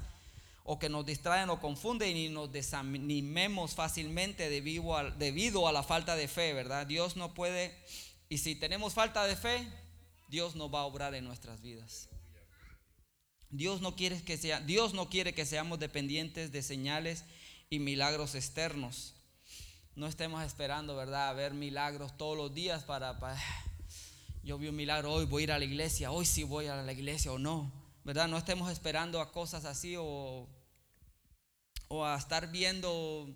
o 0.71 0.79
que 0.79 0.91
nos 0.91 1.07
distraen 1.07 1.49
o 1.49 1.61
confunden 1.61 2.15
y 2.15 2.29
nos 2.29 2.53
desanimemos 2.53 3.75
fácilmente 3.75 4.51
debido 4.51 4.95
a, 4.99 5.11
debido 5.11 5.67
a 5.67 5.73
la 5.73 5.83
falta 5.83 6.15
de 6.15 6.29
fe, 6.29 6.53
¿verdad? 6.53 6.87
Dios 6.87 7.17
no 7.17 7.33
puede, 7.33 7.75
y 8.29 8.37
si 8.37 8.55
tenemos 8.55 8.93
falta 8.93 9.27
de 9.27 9.35
fe, 9.35 9.67
Dios 10.29 10.57
no 10.57 10.69
va 10.71 10.81
a 10.81 10.85
obrar 10.85 11.15
en 11.15 11.25
nuestras 11.25 11.63
vidas. 11.63 12.11
Dios 13.49 13.81
no 13.81 13.97
quiere 13.97 14.23
que 14.23 14.37
sea, 14.37 14.61
Dios 14.61 14.93
no 14.93 15.09
quiere 15.09 15.33
que 15.33 15.47
seamos 15.47 15.79
dependientes 15.79 16.53
de 16.53 16.63
señales 16.63 17.25
y 17.71 17.79
milagros 17.79 18.35
externos. 18.35 19.15
No 19.95 20.07
estemos 20.07 20.45
esperando, 20.45 20.95
¿verdad?, 20.97 21.31
a 21.31 21.33
ver 21.33 21.55
milagros 21.55 22.15
todos 22.19 22.37
los 22.37 22.53
días 22.53 22.85
para, 22.85 23.19
yo 24.43 24.59
vi 24.59 24.69
un 24.69 24.77
milagro 24.77 25.15
hoy, 25.15 25.25
voy 25.25 25.45
a 25.45 25.45
ir 25.45 25.53
a 25.53 25.59
la 25.59 25.65
iglesia, 25.65 26.11
hoy 26.11 26.27
sí 26.27 26.43
voy 26.43 26.67
a 26.67 26.83
la 26.83 26.93
iglesia 26.93 27.33
o 27.33 27.39
no, 27.39 27.73
¿verdad? 28.05 28.29
No 28.29 28.37
estemos 28.37 28.71
esperando 28.71 29.23
a 29.23 29.33
cosas 29.33 29.65
así 29.65 29.95
o, 29.97 30.58
o 31.89 32.05
a 32.05 32.17
estar 32.17 32.51
viendo 32.51 33.29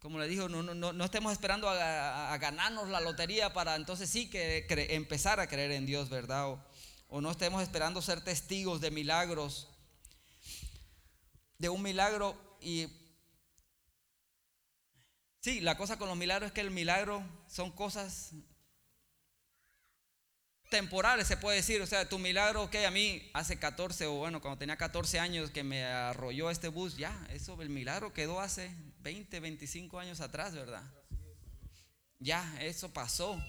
como 0.00 0.18
le 0.18 0.26
dijo, 0.26 0.48
no, 0.48 0.62
no, 0.64 0.92
no 0.92 1.04
estemos 1.04 1.30
esperando 1.30 1.68
a, 1.68 2.36
ganarnos 2.38 2.88
la 2.88 3.00
lotería 3.00 3.52
para 3.52 3.76
entonces 3.76 4.10
sí 4.10 4.28
que 4.28 4.66
empezar 4.90 5.38
a 5.38 5.46
creer 5.46 5.70
en 5.70 5.86
Dios, 5.86 6.08
¿verdad? 6.08 6.50
O, 6.50 6.64
o 7.06 7.20
no 7.20 7.30
estemos 7.30 7.62
esperando 7.62 8.02
ser 8.02 8.24
testigos 8.24 8.80
de 8.80 8.90
milagros, 8.90 9.68
de 11.58 11.68
un 11.68 11.82
milagro 11.82 12.36
y 12.60 12.88
Sí, 15.42 15.60
la 15.60 15.76
cosa 15.76 15.98
con 15.98 16.08
los 16.08 16.16
milagros 16.16 16.46
es 16.48 16.52
que 16.52 16.60
el 16.60 16.70
milagro 16.70 17.24
son 17.48 17.72
cosas 17.72 18.30
temporales, 20.72 21.28
se 21.28 21.36
puede 21.36 21.58
decir. 21.58 21.80
O 21.82 21.86
sea, 21.86 22.08
tu 22.08 22.18
milagro 22.18 22.68
que 22.70 22.84
a 22.86 22.90
mí 22.90 23.30
hace 23.34 23.58
14 23.58 24.06
o 24.06 24.14
bueno, 24.14 24.40
cuando 24.40 24.58
tenía 24.58 24.76
14 24.76 25.20
años 25.20 25.50
que 25.50 25.62
me 25.62 25.84
arrolló 25.84 26.50
este 26.50 26.68
bus, 26.68 26.96
ya, 26.96 27.14
eso, 27.30 27.60
el 27.60 27.68
milagro 27.68 28.12
quedó 28.12 28.40
hace 28.40 28.74
20, 29.02 29.38
25 29.38 30.00
años 30.00 30.20
atrás, 30.20 30.54
¿verdad? 30.54 30.82
Ya, 32.18 32.42
eso 32.60 32.92
pasó. 32.92 33.40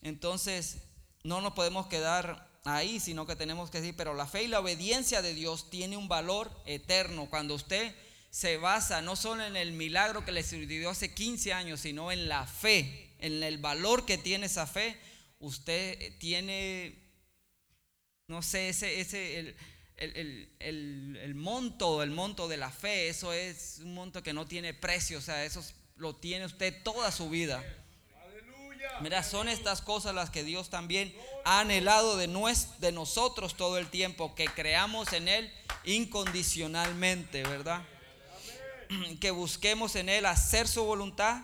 Entonces, 0.00 0.78
no 1.22 1.40
nos 1.40 1.52
podemos 1.52 1.86
quedar 1.86 2.48
ahí, 2.64 2.98
sino 2.98 3.26
que 3.26 3.36
tenemos 3.36 3.70
que 3.70 3.80
decir, 3.80 3.94
pero 3.96 4.14
la 4.14 4.26
fe 4.26 4.44
y 4.44 4.48
la 4.48 4.60
obediencia 4.60 5.20
de 5.20 5.34
Dios 5.34 5.68
tiene 5.68 5.96
un 5.96 6.08
valor 6.08 6.50
eterno. 6.64 7.28
Cuando 7.28 7.54
usted 7.54 7.94
se 8.30 8.56
basa 8.56 9.02
no 9.02 9.16
solo 9.16 9.44
en 9.44 9.56
el 9.56 9.72
milagro 9.72 10.24
que 10.24 10.32
le 10.32 10.42
sucedió 10.42 10.88
hace 10.88 11.12
15 11.12 11.52
años, 11.52 11.80
sino 11.80 12.10
en 12.10 12.28
la 12.28 12.46
fe, 12.46 13.14
en 13.18 13.42
el 13.42 13.58
valor 13.58 14.06
que 14.06 14.16
tiene 14.16 14.46
esa 14.46 14.66
fe, 14.66 14.98
usted 15.42 16.16
tiene, 16.18 16.96
no 18.28 18.42
sé, 18.42 18.70
ese, 18.70 19.00
ese 19.00 19.54
el, 19.96 21.34
monto, 21.34 22.02
el 22.02 22.10
monto 22.10 22.48
de 22.48 22.56
la 22.56 22.70
fe, 22.70 23.08
eso 23.08 23.32
es 23.32 23.80
un 23.82 23.94
monto 23.94 24.22
que 24.22 24.32
no 24.32 24.46
tiene 24.46 24.72
precio, 24.72 25.18
o 25.18 25.20
sea, 25.20 25.44
eso 25.44 25.62
lo 25.96 26.16
tiene 26.16 26.46
usted 26.46 26.82
toda 26.82 27.12
su 27.12 27.28
vida. 27.28 27.62
Mira, 29.00 29.22
son 29.22 29.48
estas 29.48 29.80
cosas 29.80 30.14
las 30.14 30.30
que 30.30 30.44
Dios 30.44 30.70
también 30.70 31.14
ha 31.44 31.60
anhelado 31.60 32.16
de, 32.16 32.28
de 32.78 32.92
nosotros 32.92 33.56
todo 33.56 33.78
el 33.78 33.88
tiempo, 33.88 34.34
que 34.34 34.46
creamos 34.46 35.12
en 35.12 35.28
Él 35.28 35.52
incondicionalmente, 35.84 37.42
¿verdad? 37.42 37.82
Que 39.20 39.30
busquemos 39.30 39.96
en 39.96 40.08
Él 40.08 40.26
hacer 40.26 40.68
su 40.68 40.84
voluntad 40.84 41.42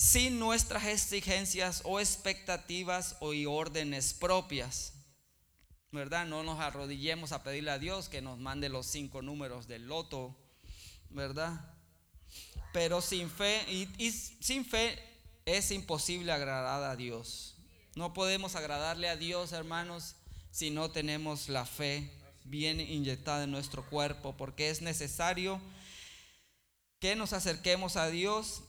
sin 0.00 0.38
nuestras 0.38 0.86
exigencias 0.86 1.82
o 1.84 2.00
expectativas 2.00 3.18
o 3.20 3.34
órdenes 3.50 4.14
propias. 4.14 4.94
¿Verdad? 5.92 6.24
No 6.24 6.42
nos 6.42 6.58
arrodillemos 6.58 7.32
a 7.32 7.42
pedirle 7.42 7.70
a 7.70 7.78
Dios 7.78 8.08
que 8.08 8.22
nos 8.22 8.38
mande 8.38 8.70
los 8.70 8.86
cinco 8.86 9.20
números 9.20 9.68
del 9.68 9.88
loto, 9.88 10.34
¿verdad? 11.10 11.74
Pero 12.72 13.02
sin 13.02 13.28
fe, 13.28 13.62
y, 13.68 14.10
sin 14.10 14.64
fe 14.64 14.98
es 15.44 15.70
imposible 15.70 16.32
agradar 16.32 16.82
a 16.82 16.96
Dios. 16.96 17.56
No 17.94 18.14
podemos 18.14 18.56
agradarle 18.56 19.06
a 19.10 19.16
Dios, 19.16 19.52
hermanos, 19.52 20.16
si 20.50 20.70
no 20.70 20.90
tenemos 20.90 21.50
la 21.50 21.66
fe 21.66 22.10
bien 22.44 22.80
inyectada 22.80 23.44
en 23.44 23.50
nuestro 23.50 23.84
cuerpo, 23.90 24.34
porque 24.34 24.70
es 24.70 24.80
necesario 24.80 25.60
que 27.00 27.16
nos 27.16 27.34
acerquemos 27.34 27.96
a 27.96 28.08
Dios 28.08 28.62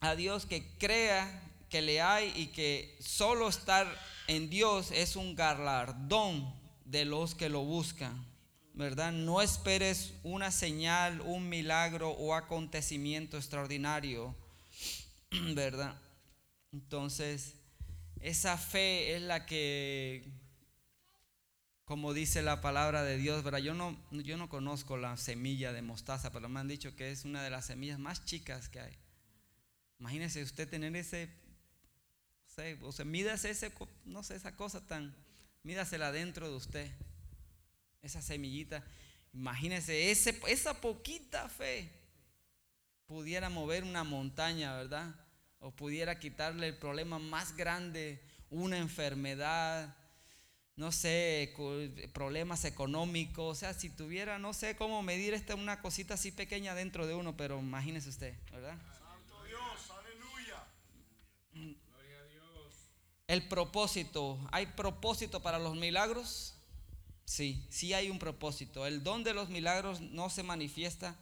a 0.00 0.16
Dios 0.16 0.46
que 0.46 0.66
crea 0.78 1.42
que 1.68 1.82
le 1.82 2.00
hay 2.00 2.32
y 2.34 2.48
que 2.48 2.96
solo 3.00 3.48
estar 3.48 3.86
en 4.26 4.50
Dios 4.50 4.90
es 4.90 5.16
un 5.16 5.34
galardón 5.34 6.52
de 6.84 7.04
los 7.04 7.34
que 7.34 7.48
lo 7.48 7.62
buscan. 7.64 8.26
¿Verdad? 8.72 9.12
No 9.12 9.42
esperes 9.42 10.14
una 10.22 10.50
señal, 10.50 11.20
un 11.20 11.48
milagro 11.48 12.10
o 12.10 12.34
acontecimiento 12.34 13.36
extraordinario. 13.36 14.34
¿Verdad? 15.54 15.94
Entonces, 16.72 17.54
esa 18.20 18.56
fe 18.56 19.16
es 19.16 19.22
la 19.22 19.44
que, 19.44 20.24
como 21.84 22.14
dice 22.14 22.42
la 22.42 22.60
palabra 22.60 23.02
de 23.02 23.16
Dios, 23.16 23.42
¿verdad? 23.42 23.58
Yo 23.58 23.74
no, 23.74 23.96
yo 24.12 24.36
no 24.36 24.48
conozco 24.48 24.96
la 24.96 25.16
semilla 25.16 25.72
de 25.72 25.82
mostaza, 25.82 26.30
pero 26.32 26.48
me 26.48 26.60
han 26.60 26.68
dicho 26.68 26.94
que 26.94 27.10
es 27.10 27.24
una 27.24 27.42
de 27.42 27.50
las 27.50 27.66
semillas 27.66 27.98
más 27.98 28.24
chicas 28.24 28.68
que 28.68 28.80
hay. 28.80 28.96
Imagínese 30.00 30.42
usted 30.42 30.68
tener 30.68 30.96
ese, 30.96 31.28
o 32.82 32.90
sea, 32.90 33.04
mídase 33.04 33.50
ese, 33.50 33.72
no 34.04 34.22
sé, 34.22 34.34
esa 34.34 34.56
cosa 34.56 34.84
tan, 34.86 35.14
mídasela 35.62 36.10
dentro 36.10 36.48
de 36.48 36.56
usted, 36.56 36.90
esa 38.02 38.22
semillita. 38.22 38.82
Imagínense, 39.32 40.10
ese, 40.10 40.40
esa 40.48 40.80
poquita 40.80 41.48
fe 41.48 41.90
pudiera 43.06 43.50
mover 43.50 43.84
una 43.84 44.04
montaña, 44.04 44.74
¿verdad? 44.76 45.14
O 45.58 45.70
pudiera 45.70 46.18
quitarle 46.18 46.68
el 46.68 46.76
problema 46.78 47.18
más 47.18 47.56
grande, 47.56 48.20
una 48.50 48.78
enfermedad, 48.78 49.94
no 50.76 50.92
sé, 50.92 51.54
problemas 52.14 52.64
económicos, 52.64 53.58
o 53.58 53.60
sea, 53.60 53.74
si 53.74 53.90
tuviera, 53.90 54.38
no 54.38 54.54
sé 54.54 54.76
cómo 54.76 55.02
medir 55.02 55.34
esta 55.34 55.54
una 55.54 55.82
cosita 55.82 56.14
así 56.14 56.32
pequeña 56.32 56.74
dentro 56.74 57.06
de 57.06 57.14
uno, 57.14 57.36
pero 57.36 57.58
imagínese 57.58 58.08
usted, 58.08 58.34
¿verdad? 58.50 58.78
Santo 58.98 59.44
Dios, 59.44 59.90
aleluya. 59.90 60.64
El 63.30 63.46
propósito, 63.46 64.40
¿hay 64.50 64.66
propósito 64.66 65.40
para 65.40 65.60
los 65.60 65.76
milagros? 65.76 66.56
Sí, 67.24 67.64
sí 67.70 67.94
hay 67.94 68.10
un 68.10 68.18
propósito. 68.18 68.88
El 68.88 69.04
don 69.04 69.22
de 69.22 69.34
los 69.34 69.50
milagros 69.50 70.00
no 70.00 70.30
se 70.30 70.42
manifiesta 70.42 71.16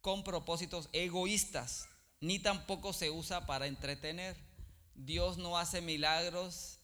con 0.00 0.24
propósitos 0.24 0.88
egoístas, 0.94 1.90
ni 2.20 2.38
tampoco 2.38 2.94
se 2.94 3.10
usa 3.10 3.44
para 3.44 3.66
entretener. 3.66 4.34
Dios 4.94 5.36
no 5.36 5.58
hace 5.58 5.82
milagros 5.82 6.78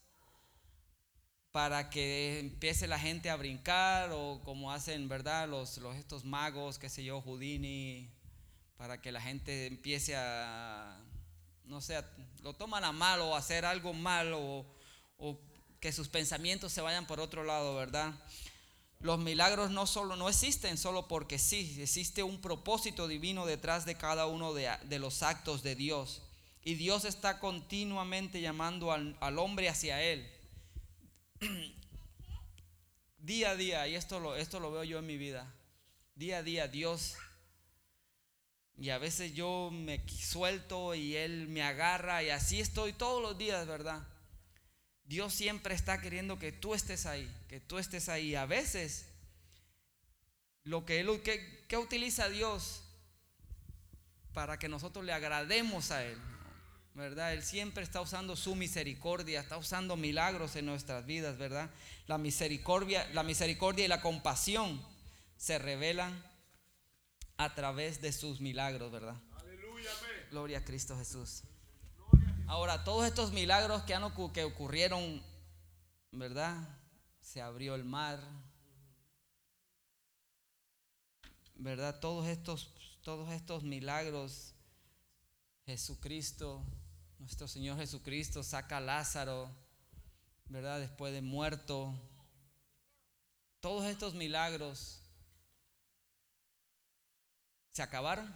para 1.51 1.88
que 1.88 2.38
empiece 2.38 2.87
la 2.87 2.99
gente 2.99 3.31
a 3.31 3.37
brincar 3.37 4.11
o 4.12 4.42
como 4.44 4.70
hacen, 4.70 5.09
¿verdad? 5.09 5.49
Los, 5.49 5.79
estos 5.96 6.27
magos, 6.27 6.79
qué 6.79 6.90
sé 6.90 7.03
yo, 7.03 7.22
Houdini, 7.22 8.11
para 8.77 9.01
que 9.01 9.12
la 9.12 9.22
gente 9.22 9.64
empiece 9.64 10.14
a, 10.14 11.03
no 11.66 11.81
sé, 11.81 12.02
lo 12.42 12.55
toman 12.55 12.85
a 12.85 12.92
mal 12.92 13.20
o 13.20 13.37
hacer 13.37 13.64
algo 13.64 13.92
malo 13.92 14.40
o, 14.40 14.66
o 15.18 15.40
que 15.81 15.92
sus 15.92 16.09
pensamientos 16.09 16.72
se 16.72 16.81
vayan 16.81 17.07
por 17.07 17.20
otro 17.20 17.44
lado, 17.44 17.74
¿verdad? 17.74 18.14
Los 19.00 19.18
milagros 19.18 19.70
no 19.70 19.87
solo 19.87 20.16
no 20.16 20.29
existen 20.29 20.79
solo 20.79 21.07
porque 21.07 21.38
sí, 21.38 21.76
existe 21.81 22.22
un 22.22 22.40
propósito 22.40 23.09
divino 23.09 23.44
detrás 23.46 23.85
de 23.85 23.96
cada 23.96 24.26
uno 24.26 24.55
de, 24.55 24.70
de 24.85 24.98
los 24.98 25.22
actos 25.22 25.62
de 25.62 25.74
Dios. 25.74 26.22
Y 26.62 26.74
Dios 26.74 27.05
está 27.05 27.38
continuamente 27.38 28.40
llamando 28.40 28.90
al, 28.92 29.16
al 29.20 29.38
hombre 29.38 29.68
hacia 29.68 30.02
Él. 30.02 30.29
día 33.18 33.50
a 33.50 33.57
día, 33.57 33.88
y 33.88 33.94
esto 33.94 34.20
lo, 34.20 34.37
esto 34.37 34.61
lo 34.61 34.70
veo 34.70 34.85
yo 34.85 34.98
en 35.00 35.07
mi 35.07 35.16
vida, 35.16 35.52
día 36.14 36.38
a 36.38 36.42
día 36.42 36.68
Dios, 36.68 37.16
y 38.78 38.90
a 38.90 38.98
veces 38.98 39.32
yo 39.34 39.70
me 39.72 40.06
suelto 40.08 40.94
y 40.94 41.16
Él 41.16 41.48
me 41.48 41.62
agarra 41.62 42.22
y 42.22 42.30
así 42.30 42.60
estoy 42.60 42.92
todos 42.92 43.22
los 43.22 43.38
días, 43.38 43.66
¿verdad? 43.66 44.06
Dios 45.04 45.32
siempre 45.32 45.74
está 45.74 46.00
queriendo 46.00 46.38
que 46.38 46.52
tú 46.52 46.74
estés 46.74 47.06
ahí, 47.06 47.32
que 47.48 47.60
tú 47.60 47.78
estés 47.78 48.08
ahí. 48.08 48.34
A 48.34 48.44
veces, 48.44 49.06
lo 50.64 50.84
que 50.84 51.00
Él, 51.00 51.08
utiliza 51.08 52.28
Dios 52.28 52.82
para 54.34 54.58
que 54.58 54.68
nosotros 54.68 55.04
le 55.04 55.12
agrademos 55.12 55.90
a 55.90 56.04
Él. 56.04 56.18
¿verdad? 56.92 57.34
Él 57.34 57.42
siempre 57.42 57.82
está 57.82 58.00
usando 58.00 58.36
su 58.36 58.54
misericordia, 58.54 59.40
está 59.40 59.58
usando 59.58 59.96
milagros 59.96 60.56
en 60.56 60.64
nuestras 60.64 61.04
vidas, 61.04 61.36
¿verdad? 61.36 61.70
La 62.06 62.16
misericordia, 62.16 63.06
la 63.12 63.22
misericordia 63.22 63.84
y 63.84 63.88
la 63.88 64.00
compasión 64.00 64.82
se 65.36 65.58
revelan 65.58 66.24
a 67.37 67.55
través 67.55 68.01
de 68.01 68.12
sus 68.12 68.40
milagros, 68.40 68.90
¿verdad? 68.90 69.16
Aleluya, 69.37 69.90
Gloria 70.31 70.59
a 70.59 70.64
Cristo 70.64 70.96
Jesús. 70.96 71.42
Ahora, 72.46 72.85
todos 72.85 73.07
estos 73.07 73.33
milagros 73.33 73.83
que, 73.83 73.94
han, 73.94 74.12
que 74.33 74.44
ocurrieron, 74.44 75.22
¿verdad? 76.12 76.57
Se 77.20 77.42
abrió 77.42 77.75
el 77.75 77.85
mar, 77.85 78.20
¿verdad? 81.55 81.99
Todos 82.01 82.27
estos, 82.27 82.70
todos 83.03 83.33
estos 83.33 83.62
milagros, 83.64 84.55
Jesucristo 85.66 86.64
nuestro 87.18 87.49
Señor 87.49 87.79
Jesucristo 87.79 88.42
saca 88.42 88.77
a 88.77 88.81
Lázaro, 88.81 89.51
¿verdad? 90.49 90.81
Después 90.81 91.12
de 91.12 91.22
muerto. 91.22 91.94
Todos 93.61 93.87
estos 93.87 94.14
milagros 94.14 95.01
se 97.76 97.82
acabaron. 97.82 98.34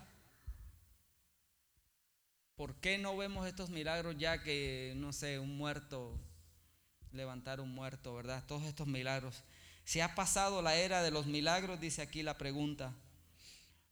¿Por 2.57 2.75
qué 2.75 2.99
no 2.99 3.17
vemos 3.17 3.47
estos 3.47 3.71
milagros 3.71 4.17
ya 4.19 4.43
que, 4.43 4.93
no 4.97 5.15
sé, 5.15 5.39
un 5.39 5.57
muerto, 5.57 6.15
levantar 7.11 7.59
un 7.59 7.75
muerto, 7.75 8.15
¿verdad? 8.15 8.45
Todos 8.47 8.65
estos 8.65 8.87
milagros. 8.87 9.43
¿Se 9.85 10.03
ha 10.03 10.15
pasado 10.15 10.61
la 10.61 10.77
era 10.77 11.03
de 11.03 11.11
los 11.11 11.25
milagros? 11.25 11.81
Dice 11.81 12.03
aquí 12.03 12.23
la 12.23 12.37
pregunta. 12.37 12.93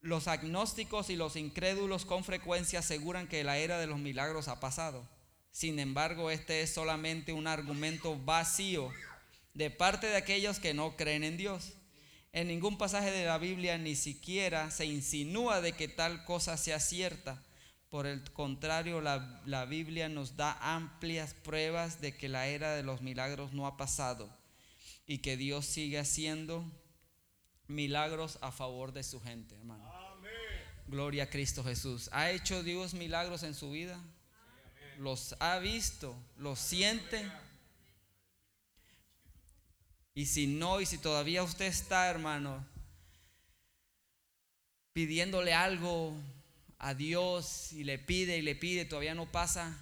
Los 0.03 0.29
agnósticos 0.29 1.09
y 1.09 1.17
los 1.17 1.35
incrédulos 1.35 2.05
con 2.05 2.25
frecuencia 2.25 2.81
aseguran 2.81 3.27
que 3.27 3.43
la 3.43 3.57
era 3.57 3.79
de 3.79 3.87
los 3.87 3.99
milagros 3.99 4.49
ha 4.49 4.61
pasado. 4.61 5.09
Sin 5.51 5.79
embargo, 5.79 6.31
este 6.31 6.61
es 6.61 6.75
solamente 6.75 7.33
un 7.33 7.47
argumento 7.47 8.23
vacío 8.23 8.93
de 9.55 9.71
parte 9.71 10.09
de 10.09 10.17
aquellos 10.17 10.59
que 10.59 10.75
no 10.75 10.95
creen 10.99 11.25
en 11.25 11.39
Dios. 11.39 11.78
En 12.33 12.49
ningún 12.49 12.77
pasaje 12.77 13.11
de 13.11 13.25
la 13.25 13.39
Biblia 13.39 13.79
ni 13.79 13.97
siquiera 13.97 14.71
se 14.71 14.87
insinúa 14.87 15.61
de 15.61 15.73
que 15.73 15.89
tal 15.89 16.25
cosa 16.25 16.57
sea 16.57 16.79
cierta. 16.81 17.43
Por 17.89 18.07
el 18.07 18.23
contrario, 18.33 19.01
la, 19.01 19.41
la, 19.47 19.65
Biblia 19.65 20.11
nos 20.11 20.37
da 20.37 20.59
amplias 20.61 21.33
pruebas 21.33 22.03
de 22.03 22.17
que 22.17 22.29
la 22.29 22.47
era 22.47 22.75
de 22.75 22.83
los 22.83 23.01
milagros 23.01 23.55
no 23.55 23.67
ha 23.67 23.79
pasado 23.79 24.29
y 25.07 25.19
que 25.19 25.39
Dios 25.39 25.65
sigue 25.65 25.99
haciendo 25.99 26.71
milagros 27.67 28.39
a 28.43 28.53
favor 28.53 28.93
de 28.93 29.03
su 29.03 29.21
gente, 29.23 29.55
hermano. 29.55 29.91
Gloria 30.87 31.25
a 31.25 31.31
Cristo 31.31 31.63
Jesús. 31.63 32.09
¿Ha 32.13 32.31
hecho 32.31 32.63
Dios 32.63 32.95
milagros 32.95 33.43
en 33.43 33.55
su 33.55 33.71
vida? 33.71 33.99
¿Los 34.99 35.37
ha 35.39 35.59
visto? 35.59 36.17
¿Los 36.37 36.59
siente? 36.59 37.31
Y 40.19 40.27
si 40.27 40.49
no, 40.49 40.81
y 40.81 40.87
si 40.87 40.99
todavía 40.99 41.45
usted 41.45 41.67
está, 41.67 42.11
hermano, 42.11 42.67
pidiéndole 44.93 45.55
algo 45.55 46.13
a 46.77 46.93
Dios 46.93 47.73
y 47.73 47.85
le 47.85 48.01
pide 48.01 48.37
y 48.37 48.43
le 48.43 48.57
pide, 48.57 48.85
todavía 48.85 49.15
no 49.15 49.31
pasa, 49.31 49.79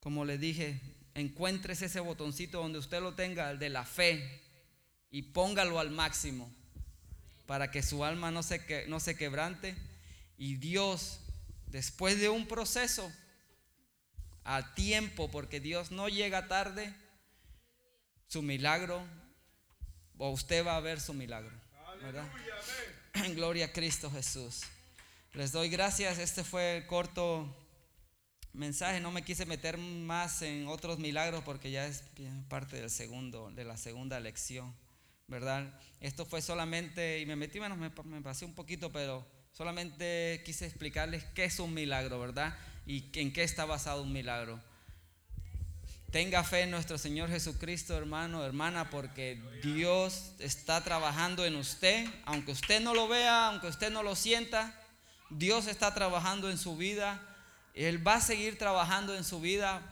como 0.00 0.24
le 0.24 0.38
dije, 0.38 0.80
encuentres 1.12 1.82
ese 1.82 2.00
botoncito 2.00 2.62
donde 2.62 2.78
usted 2.78 3.02
lo 3.02 3.12
tenga, 3.14 3.50
el 3.50 3.58
de 3.58 3.68
la 3.68 3.84
fe, 3.84 4.40
y 5.10 5.20
póngalo 5.20 5.78
al 5.78 5.90
máximo 5.90 6.50
para 7.44 7.70
que 7.70 7.82
su 7.82 8.06
alma 8.06 8.30
no 8.30 8.42
se, 8.42 8.86
no 8.88 9.00
se 9.00 9.18
quebrante. 9.18 9.76
Y 10.38 10.56
Dios, 10.56 11.20
después 11.66 12.18
de 12.18 12.30
un 12.30 12.48
proceso, 12.48 13.12
a 14.44 14.72
tiempo, 14.72 15.30
porque 15.30 15.60
Dios 15.60 15.90
no 15.90 16.08
llega 16.08 16.48
tarde, 16.48 16.94
su 18.28 18.42
milagro, 18.42 19.02
o 20.18 20.30
usted 20.30 20.64
va 20.66 20.76
a 20.76 20.80
ver 20.80 21.00
su 21.00 21.14
milagro. 21.14 21.52
¿verdad? 22.02 22.26
Gloria 23.34 23.66
a 23.66 23.72
Cristo 23.72 24.10
Jesús. 24.10 24.62
Les 25.32 25.52
doy 25.52 25.68
gracias. 25.68 26.18
Este 26.18 26.44
fue 26.44 26.78
el 26.78 26.86
corto 26.86 27.54
mensaje. 28.52 29.00
No 29.00 29.10
me 29.10 29.22
quise 29.22 29.46
meter 29.46 29.78
más 29.78 30.42
en 30.42 30.68
otros 30.68 30.98
milagros 30.98 31.42
porque 31.44 31.70
ya 31.70 31.86
es 31.86 32.02
parte 32.48 32.76
del 32.76 32.90
segundo, 32.90 33.50
de 33.50 33.64
la 33.64 33.76
segunda 33.76 34.20
lección. 34.20 34.74
¿verdad? 35.28 35.72
Esto 36.00 36.24
fue 36.24 36.40
solamente, 36.40 37.20
y 37.20 37.26
me 37.26 37.36
metí, 37.36 37.58
bueno, 37.58 37.76
me, 37.76 37.90
me 38.04 38.22
pasé 38.22 38.44
un 38.44 38.54
poquito, 38.54 38.92
pero 38.92 39.26
solamente 39.52 40.42
quise 40.44 40.66
explicarles 40.66 41.24
qué 41.34 41.44
es 41.44 41.58
un 41.58 41.74
milagro, 41.74 42.20
¿verdad? 42.20 42.56
Y 42.86 43.10
en 43.18 43.32
qué 43.32 43.42
está 43.42 43.64
basado 43.64 44.02
un 44.02 44.12
milagro. 44.12 44.60
Tenga 46.10 46.44
fe 46.44 46.62
en 46.62 46.70
nuestro 46.70 46.98
Señor 46.98 47.28
Jesucristo, 47.28 47.96
hermano, 47.96 48.44
hermana, 48.44 48.90
porque 48.90 49.42
Dios 49.62 50.32
está 50.38 50.82
trabajando 50.82 51.44
en 51.44 51.56
usted, 51.56 52.08
aunque 52.24 52.52
usted 52.52 52.80
no 52.80 52.94
lo 52.94 53.08
vea, 53.08 53.48
aunque 53.48 53.66
usted 53.66 53.90
no 53.90 54.02
lo 54.02 54.14
sienta, 54.14 54.72
Dios 55.30 55.66
está 55.66 55.94
trabajando 55.94 56.48
en 56.48 56.58
su 56.58 56.76
vida. 56.76 57.20
Él 57.74 58.06
va 58.06 58.14
a 58.14 58.20
seguir 58.20 58.56
trabajando 58.56 59.16
en 59.16 59.24
su 59.24 59.40
vida 59.40 59.82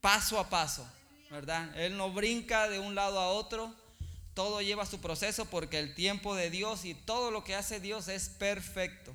paso 0.00 0.40
a 0.40 0.48
paso, 0.48 0.88
¿verdad? 1.30 1.78
Él 1.78 1.96
no 1.96 2.10
brinca 2.10 2.68
de 2.68 2.78
un 2.78 2.94
lado 2.94 3.20
a 3.20 3.28
otro, 3.28 3.72
todo 4.32 4.62
lleva 4.62 4.86
su 4.86 5.00
proceso 5.00 5.44
porque 5.44 5.78
el 5.78 5.94
tiempo 5.94 6.34
de 6.34 6.50
Dios 6.50 6.84
y 6.84 6.94
todo 6.94 7.30
lo 7.30 7.44
que 7.44 7.54
hace 7.54 7.80
Dios 7.80 8.08
es 8.08 8.28
perfecto. 8.28 9.14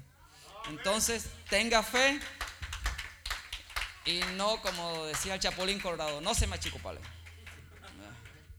Entonces, 0.70 1.26
tenga 1.50 1.84
fe 1.84 2.20
y 4.06 4.20
no, 4.36 4.62
como 4.62 5.06
decía 5.06 5.36
el 5.36 5.40
Chapulín 5.40 5.80
Colorado, 5.80 6.22
no 6.22 6.34
se 6.34 6.48
me 6.48 6.56
achicopale. 6.56 7.02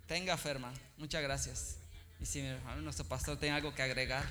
Tenga 0.06 0.36
fe, 0.36 0.50
hermano. 0.50 0.76
Muchas 0.96 1.22
gracias. 1.22 1.76
Y 2.20 2.26
si 2.26 2.42
nuestro 2.82 3.04
pastor 3.06 3.38
tiene 3.38 3.56
algo 3.56 3.74
que 3.74 3.82
agregar. 3.82 4.24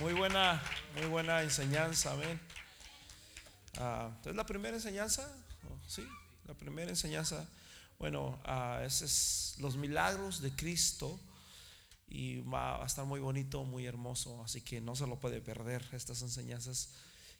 Muy 0.00 0.12
buena, 0.12 0.62
muy 0.94 1.06
buena 1.06 1.42
enseñanza, 1.42 2.12
amén. 2.12 2.40
Ah, 3.78 4.08
entonces, 4.08 4.36
la 4.36 4.46
primera 4.46 4.76
enseñanza, 4.76 5.30
sí, 5.86 6.06
la 6.46 6.54
primera 6.54 6.88
enseñanza 6.90 7.46
Bueno, 7.98 8.38
uh, 8.46 8.82
ese 8.84 9.04
es 9.04 9.56
los 9.58 9.76
milagros 9.76 10.40
de 10.40 10.50
Cristo 10.52 11.18
y 12.08 12.40
va 12.40 12.82
a 12.82 12.86
estar 12.86 13.04
muy 13.04 13.20
bonito, 13.20 13.64
muy 13.64 13.86
hermoso, 13.86 14.42
así 14.42 14.60
que 14.60 14.80
no 14.80 14.96
se 14.96 15.06
lo 15.06 15.18
puede 15.18 15.40
perder 15.40 15.86
estas 15.92 16.22
enseñanzas 16.22 16.90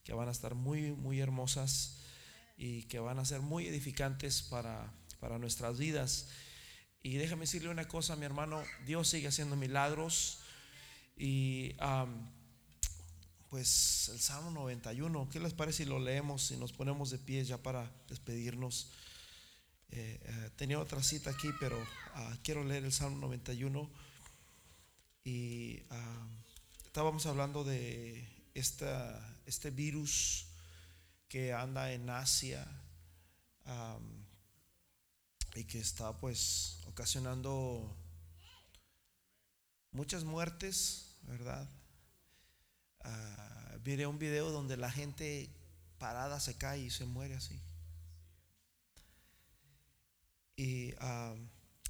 que 0.07 0.15
van 0.15 0.29
a 0.29 0.31
estar 0.31 0.55
muy, 0.55 0.93
muy 0.93 1.19
hermosas 1.19 1.99
y 2.57 2.85
que 2.85 3.01
van 3.01 3.19
a 3.19 3.25
ser 3.25 3.41
muy 3.41 3.67
edificantes 3.67 4.41
para, 4.41 4.93
para 5.19 5.37
nuestras 5.37 5.79
vidas. 5.79 6.29
Y 7.03 7.17
déjame 7.17 7.41
decirle 7.41 7.71
una 7.71 7.89
cosa, 7.89 8.15
mi 8.15 8.25
hermano, 8.25 8.63
Dios 8.87 9.09
sigue 9.09 9.27
haciendo 9.27 9.57
milagros 9.57 10.39
y 11.17 11.75
pues 13.49 14.11
el 14.13 14.21
Salmo 14.21 14.53
91, 14.53 15.29
¿qué 15.29 15.41
les 15.41 15.55
parece 15.55 15.85
si 15.85 15.89
lo 15.89 15.99
leemos 15.99 16.53
y 16.53 16.57
nos 16.57 16.73
ponemos 16.73 17.11
de 17.11 17.19
pie 17.19 17.45
ya 17.45 17.59
para 17.61 17.91
despedirnos? 18.09 18.93
Eh, 19.91 20.21
eh, 20.23 20.51
tenía 20.55 20.79
otra 20.79 21.03
cita 21.03 21.31
aquí, 21.31 21.49
pero 21.59 21.85
ah, 22.15 22.37
quiero 22.45 22.63
leer 22.63 22.85
el 22.85 22.93
Salmo 22.93 23.19
91 23.19 23.91
y 25.25 25.83
ah, 25.91 26.29
estábamos 26.85 27.27
hablando 27.27 27.65
de 27.65 28.29
esta, 28.55 29.36
este 29.47 29.71
virus 29.71 30.47
que 31.29 31.53
anda 31.53 31.93
en 31.93 32.11
Asia 32.11 32.67
y 35.55 35.65
que 35.65 35.79
está 35.79 36.19
pues 36.19 36.81
ocasionando 36.87 37.97
muchas 39.91 40.25
muertes, 40.25 41.17
¿verdad? 41.23 41.69
Uh, 43.05 43.79
miré 43.85 44.07
un 44.07 44.19
video 44.19 44.51
donde 44.51 44.77
la 44.77 44.91
gente 44.91 45.49
parada 45.99 46.41
se 46.41 46.57
cae 46.57 46.81
y 46.81 46.91
se 46.91 47.07
muere 47.07 47.35
así. 47.35 47.59
Y, 50.57 50.93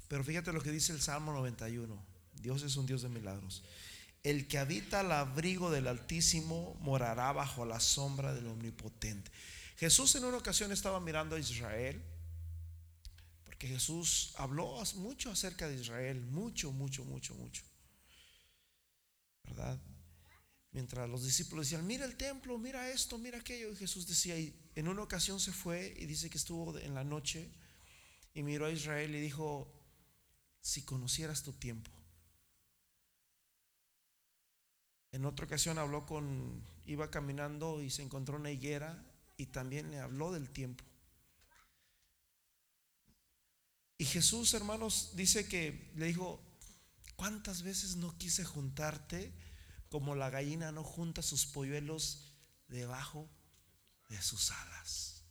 pero 0.07 0.23
fíjate 0.23 0.53
lo 0.53 0.61
que 0.61 0.71
dice 0.71 0.93
el 0.93 1.01
Salmo 1.01 1.31
91. 1.33 2.05
Dios 2.33 2.63
es 2.63 2.75
un 2.77 2.85
Dios 2.85 3.01
de 3.01 3.09
milagros. 3.09 3.63
El 4.23 4.47
que 4.47 4.57
habita 4.57 5.01
al 5.01 5.11
abrigo 5.11 5.71
del 5.71 5.87
Altísimo 5.87 6.75
morará 6.81 7.31
bajo 7.31 7.65
la 7.65 7.79
sombra 7.79 8.33
del 8.33 8.47
Omnipotente. 8.47 9.31
Jesús 9.77 10.15
en 10.15 10.25
una 10.25 10.37
ocasión 10.37 10.71
estaba 10.71 10.99
mirando 10.99 11.35
a 11.35 11.39
Israel, 11.39 12.03
porque 13.45 13.67
Jesús 13.67 14.33
habló 14.37 14.81
mucho 14.95 15.31
acerca 15.31 15.67
de 15.67 15.75
Israel, 15.75 16.21
mucho, 16.21 16.71
mucho, 16.71 17.05
mucho, 17.05 17.35
mucho. 17.35 17.63
¿Verdad? 19.43 19.79
Mientras 20.71 21.09
los 21.09 21.23
discípulos 21.23 21.65
decían, 21.65 21.87
mira 21.87 22.05
el 22.05 22.17
templo, 22.17 22.57
mira 22.57 22.89
esto, 22.89 23.17
mira 23.17 23.39
aquello. 23.39 23.71
Y 23.71 23.75
Jesús 23.75 24.07
decía, 24.07 24.35
en 24.35 24.87
una 24.87 25.01
ocasión 25.01 25.39
se 25.39 25.51
fue 25.51 25.95
y 25.97 26.05
dice 26.05 26.29
que 26.29 26.37
estuvo 26.37 26.77
en 26.77 26.93
la 26.93 27.03
noche 27.03 27.49
y 28.33 28.43
miró 28.43 28.67
a 28.67 28.71
Israel 28.71 29.15
y 29.15 29.19
dijo, 29.19 29.73
si 30.61 30.83
conocieras 30.83 31.41
tu 31.41 31.53
tiempo, 31.53 31.89
En 35.17 35.25
otra 35.25 35.47
ocasión 35.47 35.79
habló 35.79 36.05
con, 36.05 36.63
iba 36.85 37.09
caminando 37.09 37.81
y 37.81 37.89
se 37.89 38.03
encontró 38.03 38.35
una 38.35 38.51
higuera 38.51 39.03
y 39.35 39.47
también 39.47 39.89
le 39.89 39.99
habló 39.99 40.31
del 40.31 40.51
tiempo. 40.51 40.83
Y 43.97 44.05
Jesús, 44.05 44.53
hermanos, 44.53 45.13
dice 45.15 45.47
que 45.47 45.91
le 45.95 46.05
dijo, 46.05 46.39
¿cuántas 47.15 47.63
veces 47.63 47.95
no 47.95 48.15
quise 48.19 48.45
juntarte 48.45 49.33
como 49.89 50.13
la 50.13 50.29
gallina 50.29 50.71
no 50.71 50.83
junta 50.83 51.23
sus 51.23 51.47
polluelos 51.47 52.31
debajo 52.67 53.27
de 54.09 54.21
sus 54.21 54.51
alas? 54.51 55.23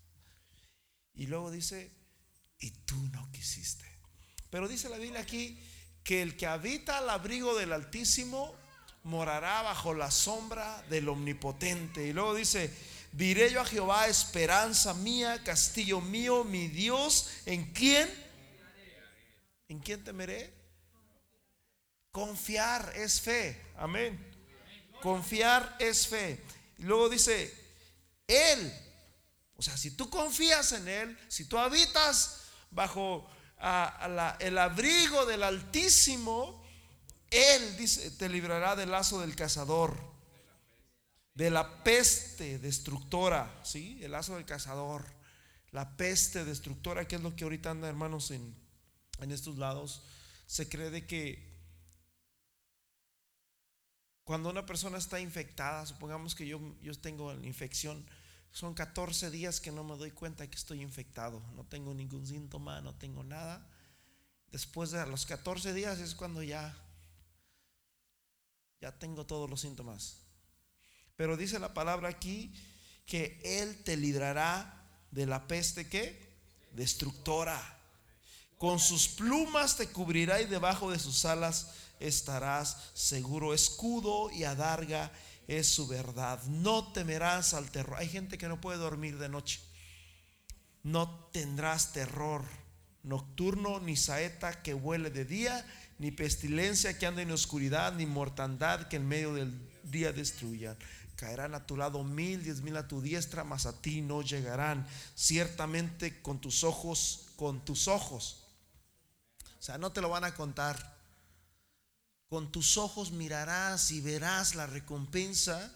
Y 1.15 1.29
luego 1.29 1.53
dice, 1.53 1.93
y 2.59 2.73
tú 2.73 2.97
no 3.13 3.31
quisiste. 3.31 3.87
Pero 4.51 4.67
dice 4.67 4.89
la 4.89 4.99
Biblia 4.99 5.21
aquí 5.21 5.63
que 6.03 6.23
el 6.23 6.37
que 6.37 6.49
habita 6.49 6.99
al 6.99 7.09
abrigo 7.09 7.57
del 7.57 7.73
Altísimo 7.73 8.66
morará 9.07 9.63
bajo 9.63 9.95
la 9.95 10.11
sombra 10.11 10.83
del 10.91 11.09
Omnipotente. 11.09 12.05
Y 12.05 12.13
luego 12.13 12.35
dice, 12.35 12.75
diré 13.13 13.53
yo 13.53 13.61
a 13.61 13.65
Jehová, 13.65 14.09
esperanza 14.09 14.95
mía, 14.95 15.43
castillo 15.45 16.01
mío, 16.01 16.43
mi 16.43 16.67
Dios, 16.67 17.31
¿en 17.47 17.73
quién? 17.73 18.13
¿En 19.69 19.79
quién 19.79 20.03
temeré? 20.03 20.53
Confiar 22.11 22.93
es 22.97 23.21
fe. 23.21 23.63
Amén. 23.79 24.19
Confiar 25.01 25.77
es 25.79 26.09
fe. 26.09 26.43
Y 26.79 26.83
luego 26.83 27.09
dice, 27.09 27.55
Él, 28.27 28.73
o 29.57 29.63
sea, 29.63 29.77
si 29.77 29.93
tú 29.93 30.11
confías 30.11 30.73
en 30.73 30.89
Él, 30.89 31.19
si 31.29 31.45
tú 31.45 31.59
habitas 31.59 32.43
bajo 32.73 33.31
el 34.41 34.59
abrigo 34.59 35.27
del 35.27 35.45
Altísimo, 35.45 36.66
él 37.31 37.77
dice, 37.77 38.11
te 38.13 38.29
librará 38.29 38.77
del 38.77 38.91
lazo 38.91 39.21
del 39.21 39.35
cazador, 39.35 39.99
de 41.35 41.51
la 41.51 41.83
peste 41.85 42.59
destructora, 42.59 43.61
¿sí? 43.63 43.99
El 44.03 44.13
lazo 44.13 44.37
del 44.37 44.45
cazador, 44.45 45.05
la 45.73 45.97
peste 45.97 46.45
destructora, 46.45 47.07
que 47.07 47.17
es 47.17 47.23
lo 47.23 47.37
que 47.37 47.45
ahorita 47.45 47.71
anda, 47.71 47.89
hermanos, 47.89 48.31
en, 48.31 48.55
en 49.21 49.31
estos 49.31 49.59
lados. 49.59 50.03
Se 50.47 50.69
cree 50.69 50.91
de 50.91 51.07
que 51.07 51.57
cuando 54.25 54.51
una 54.51 54.67
persona 54.67 54.99
está 54.99 55.21
infectada, 55.21 55.85
supongamos 55.87 56.35
que 56.35 56.47
yo, 56.47 56.61
yo 56.83 56.95
tengo 56.95 57.33
la 57.33 57.47
infección, 57.47 58.05
son 58.51 58.73
14 58.73 59.31
días 59.31 59.61
que 59.61 59.71
no 59.71 59.85
me 59.85 59.97
doy 59.97 60.13
cuenta 60.13 60.49
que 60.49 60.57
estoy 60.57 60.81
infectado, 60.81 61.43
no 61.55 61.65
tengo 61.65 61.93
ningún 61.93 62.27
síntoma, 62.27 62.81
no 62.81 62.95
tengo 62.95 63.23
nada. 63.23 63.69
Después 64.51 64.91
de 64.93 65.05
los 65.07 65.27
14 65.27 65.75
días 65.75 65.99
es 65.99 66.15
cuando 66.15 66.43
ya 66.43 66.75
ya 68.81 68.93
tengo 68.99 69.27
todos 69.27 69.49
los 69.49 69.61
síntomas. 69.61 70.19
Pero 71.17 71.37
dice 71.37 71.59
la 71.59 71.75
palabra 71.75 72.09
aquí 72.09 72.53
que 73.07 73.41
Él 73.43 73.83
te 73.85 73.97
librará 73.97 74.85
de 75.11 75.27
la 75.27 75.47
peste 75.47 75.89
que 75.89 76.27
destructora. 76.73 77.61
Con 78.59 78.79
sus 78.79 79.09
plumas 79.09 79.77
te 79.77 79.89
cubrirá 79.89 80.41
y 80.41 80.47
debajo 80.47 80.91
de 80.91 80.99
sus 80.99 81.25
alas 81.25 81.73
estarás 82.01 82.91
seguro. 82.95 83.55
Escudo 83.55 84.31
y 84.31 84.45
adarga 84.45 85.13
es 85.47 85.69
su 85.69 85.87
verdad. 85.87 86.43
No 86.45 86.93
temerás 86.93 87.55
al 87.55 87.71
terror. 87.71 87.99
Hay 87.99 88.09
gente 88.09 88.39
que 88.39 88.49
no 88.49 88.61
puede 88.61 88.79
dormir 88.79 89.19
de 89.19 89.29
noche. 89.29 89.61
No 90.83 91.29
tendrás 91.33 91.93
terror 91.93 92.45
nocturno 93.03 93.79
ni 93.81 93.97
saeta 93.97 94.63
que 94.63 94.75
huele 94.75 95.11
de 95.11 95.25
día 95.25 95.65
ni 95.99 96.11
pestilencia 96.11 96.99
que 96.99 97.07
ande 97.07 97.23
en 97.23 97.31
oscuridad, 97.31 97.93
ni 97.95 98.07
mortandad 98.07 98.89
que 98.89 98.97
en 98.97 99.09
medio 99.09 99.35
del 99.35 99.53
día 99.85 100.13
destruya. 100.13 100.77
Caerán 101.17 101.55
a 101.55 101.67
tu 101.67 101.77
lado 101.77 102.05
mil, 102.05 102.43
diez 102.43 102.61
mil 102.61 102.77
a 102.77 102.87
tu 102.87 103.01
diestra, 103.01 103.43
mas 103.45 103.65
a 103.65 103.81
ti 103.81 104.03
no 104.03 104.21
llegarán. 104.21 104.87
Ciertamente 105.15 106.21
con 106.21 106.39
tus 106.41 106.63
ojos, 106.63 107.29
con 107.37 107.65
tus 107.65 107.89
ojos. 107.89 108.45
O 109.59 109.63
sea, 109.63 109.79
no 109.79 109.93
te 109.93 110.03
lo 110.03 110.11
van 110.11 110.25
a 110.25 110.35
contar. 110.35 110.95
Con 112.29 112.53
tus 112.53 112.77
ojos 112.77 113.13
mirarás 113.13 113.91
y 113.91 114.01
verás 114.01 114.55
la 114.55 114.67
recompensa 114.67 115.73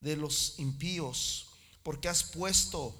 de 0.00 0.16
los 0.16 0.58
impíos, 0.58 1.50
porque 1.82 2.08
has 2.08 2.24
puesto 2.24 2.96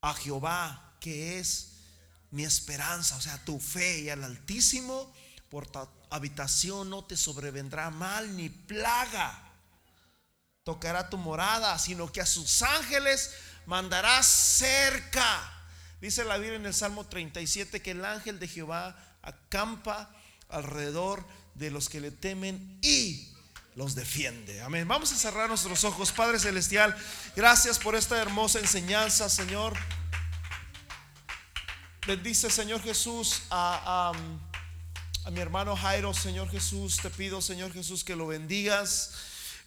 a 0.00 0.14
Jehová, 0.14 0.96
que 1.00 1.38
es 1.38 1.73
mi 2.34 2.42
esperanza, 2.44 3.16
o 3.16 3.20
sea, 3.20 3.38
tu 3.44 3.60
fe 3.60 4.00
y 4.00 4.10
al 4.10 4.24
Altísimo, 4.24 5.12
por 5.48 5.68
tu 5.68 5.78
habitación 6.10 6.90
no 6.90 7.04
te 7.04 7.16
sobrevendrá 7.16 7.90
mal 7.90 8.36
ni 8.36 8.48
plaga. 8.48 9.40
Tocará 10.64 11.08
tu 11.08 11.16
morada, 11.16 11.78
sino 11.78 12.10
que 12.10 12.20
a 12.20 12.26
sus 12.26 12.62
ángeles 12.62 13.30
mandará 13.66 14.20
cerca. 14.24 15.48
Dice 16.00 16.24
la 16.24 16.36
Biblia 16.36 16.56
en 16.56 16.66
el 16.66 16.74
Salmo 16.74 17.06
37 17.06 17.80
que 17.80 17.92
el 17.92 18.04
ángel 18.04 18.40
de 18.40 18.48
Jehová 18.48 18.96
acampa 19.22 20.10
alrededor 20.48 21.24
de 21.54 21.70
los 21.70 21.88
que 21.88 22.00
le 22.00 22.10
temen 22.10 22.80
y 22.82 23.32
los 23.76 23.94
defiende. 23.94 24.60
Amén. 24.60 24.88
Vamos 24.88 25.12
a 25.12 25.16
cerrar 25.16 25.48
nuestros 25.48 25.84
ojos, 25.84 26.10
Padre 26.10 26.40
Celestial. 26.40 26.96
Gracias 27.36 27.78
por 27.78 27.94
esta 27.94 28.20
hermosa 28.20 28.58
enseñanza, 28.58 29.28
Señor. 29.28 29.74
Bendice, 32.06 32.50
Señor 32.50 32.82
Jesús, 32.82 33.44
a, 33.48 34.12
a, 35.24 35.30
mi 35.30 35.40
hermano 35.40 35.74
Jairo, 35.74 36.12
Señor 36.12 36.50
Jesús. 36.50 36.98
Te 36.98 37.08
pido, 37.08 37.40
Señor 37.40 37.72
Jesús, 37.72 38.04
que 38.04 38.14
lo 38.14 38.26
bendigas. 38.26 39.12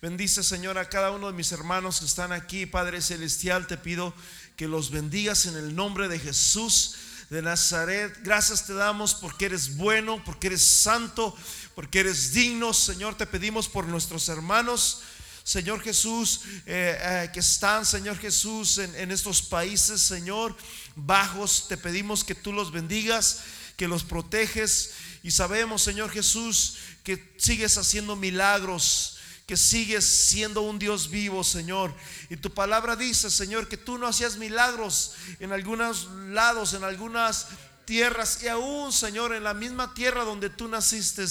Bendice, 0.04 0.44
Señor, 0.44 0.78
a 0.78 0.88
cada 0.88 1.10
uno 1.10 1.26
de 1.26 1.34
mis 1.34 1.52
hermanos 1.52 2.00
que 2.00 2.06
están 2.06 2.32
aquí, 2.32 2.68
Padre 2.68 3.02
Celestial. 3.02 3.66
Te 3.66 3.76
pido 3.76 4.14
que 4.56 4.68
los 4.68 4.92
bendigas 4.92 5.48
en 5.48 5.56
el 5.58 5.76
nombre 5.76 6.08
de 6.08 6.20
Jesús 6.20 6.96
de 7.32 7.42
Nazaret. 7.42 8.16
Gracias 8.22 8.68
te 8.68 8.74
damos 8.76 9.16
porque 9.16 9.46
eres 9.46 9.76
bueno, 9.76 10.24
porque 10.24 10.46
eres 10.46 10.62
santo, 10.62 11.36
porque 11.74 12.02
eres 12.02 12.34
digno. 12.34 12.72
Señor, 12.72 13.16
te 13.16 13.26
pedimos 13.26 13.68
por 13.68 13.88
nuestros 13.88 14.30
hermanos. 14.30 15.02
Señor 15.48 15.82
Jesús, 15.82 16.42
eh, 16.66 16.98
eh, 17.00 17.30
que 17.32 17.40
están, 17.40 17.86
Señor 17.86 18.18
Jesús, 18.18 18.80
en, 18.80 18.94
en 18.96 19.14
estos 19.14 19.42
países, 19.42 20.02
Señor, 20.02 20.54
bajos. 20.94 21.70
Te 21.70 21.78
pedimos 21.78 22.26
que 22.26 22.36
tú 22.36 22.52
los 22.52 22.74
bendigas, 22.74 23.44
que 23.78 23.88
los 23.88 24.04
proteges. 24.04 24.92
Y 25.24 25.32
sabemos, 25.32 25.84
Señor 25.84 26.12
Jesús, 26.12 26.76
que 27.02 27.34
sigues 27.38 27.78
haciendo 27.78 28.18
milagros 28.18 29.14
que 29.46 29.56
sigues 29.56 30.04
siendo 30.06 30.64
un 30.64 30.78
Dios 30.78 31.10
vivo, 31.10 31.42
Señor. 31.42 31.96
Y 32.30 32.36
tu 32.36 32.54
palabra 32.54 32.98
dice, 32.98 33.30
Señor, 33.32 33.70
que 33.70 33.78
tú 33.78 33.98
no 33.98 34.06
hacías 34.06 34.36
milagros 34.36 35.14
en 35.40 35.54
algunos 35.54 36.10
lados, 36.32 36.74
en 36.74 36.84
algunas 36.84 37.48
tierras 37.86 38.44
y 38.44 38.50
aún, 38.50 38.92
Señor, 38.92 39.34
en 39.34 39.46
la 39.46 39.54
misma 39.54 39.94
tierra 39.94 40.26
donde 40.26 40.50
tú 40.50 40.68
naciste, 40.68 41.24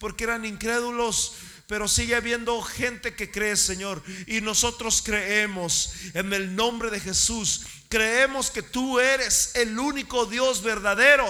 porque 0.00 0.24
eran 0.24 0.44
incrédulos. 0.44 1.34
Pero 1.72 1.88
sigue 1.88 2.14
habiendo 2.14 2.60
gente 2.60 3.14
que 3.14 3.30
cree, 3.30 3.56
Señor. 3.56 4.02
Y 4.26 4.42
nosotros 4.42 5.00
creemos 5.02 5.94
en 6.12 6.30
el 6.34 6.54
nombre 6.54 6.90
de 6.90 7.00
Jesús. 7.00 7.62
Creemos 7.88 8.50
que 8.50 8.60
tú 8.60 9.00
eres 9.00 9.52
el 9.54 9.78
único 9.78 10.26
Dios 10.26 10.62
verdadero 10.62 11.24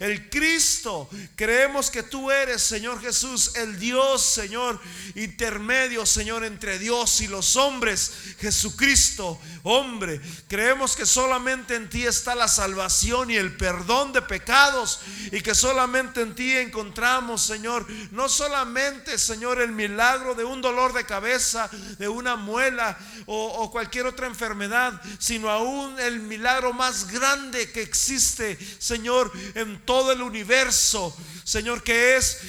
el 0.00 0.28
Cristo. 0.28 1.08
Creemos 1.34 1.90
que 1.90 2.02
tú 2.02 2.30
eres, 2.30 2.62
Señor 2.62 3.00
Jesús, 3.00 3.52
el 3.56 3.78
Dios, 3.78 4.22
Señor, 4.22 4.80
intermedio, 5.14 6.06
Señor, 6.06 6.44
entre 6.44 6.78
Dios 6.78 7.20
y 7.20 7.26
los 7.26 7.56
hombres. 7.56 8.12
Jesucristo, 8.40 9.40
hombre. 9.62 10.20
Creemos 10.48 10.94
que 10.96 11.06
solamente 11.06 11.74
en 11.74 11.88
ti 11.88 12.04
está 12.04 12.34
la 12.34 12.48
salvación 12.48 13.30
y 13.30 13.36
el 13.36 13.56
perdón 13.56 14.12
de 14.12 14.22
pecados 14.22 15.00
y 15.32 15.40
que 15.40 15.54
solamente 15.54 16.20
en 16.20 16.34
ti 16.34 16.52
encontramos, 16.52 17.42
Señor, 17.42 17.86
no 18.10 18.28
solamente, 18.28 19.18
Señor, 19.18 19.60
el 19.60 19.72
milagro 19.72 20.34
de 20.34 20.44
un 20.44 20.60
dolor 20.60 20.92
de 20.92 21.04
cabeza, 21.04 21.68
de 21.98 22.08
una 22.08 22.36
muela 22.36 22.98
o, 23.26 23.70
cualquier 23.70 24.06
otra 24.06 24.26
enfermedad, 24.26 25.00
sino 25.18 25.50
aún 25.50 25.98
el 26.00 26.20
milagro 26.20 26.72
más 26.72 27.10
grande 27.10 27.70
que 27.72 27.82
existe, 27.82 28.58
Señor, 28.78 29.30
en 29.54 29.75
todo 29.84 30.12
el 30.12 30.22
universo, 30.22 31.16
Señor, 31.44 31.82
que 31.82 32.16
es 32.16 32.40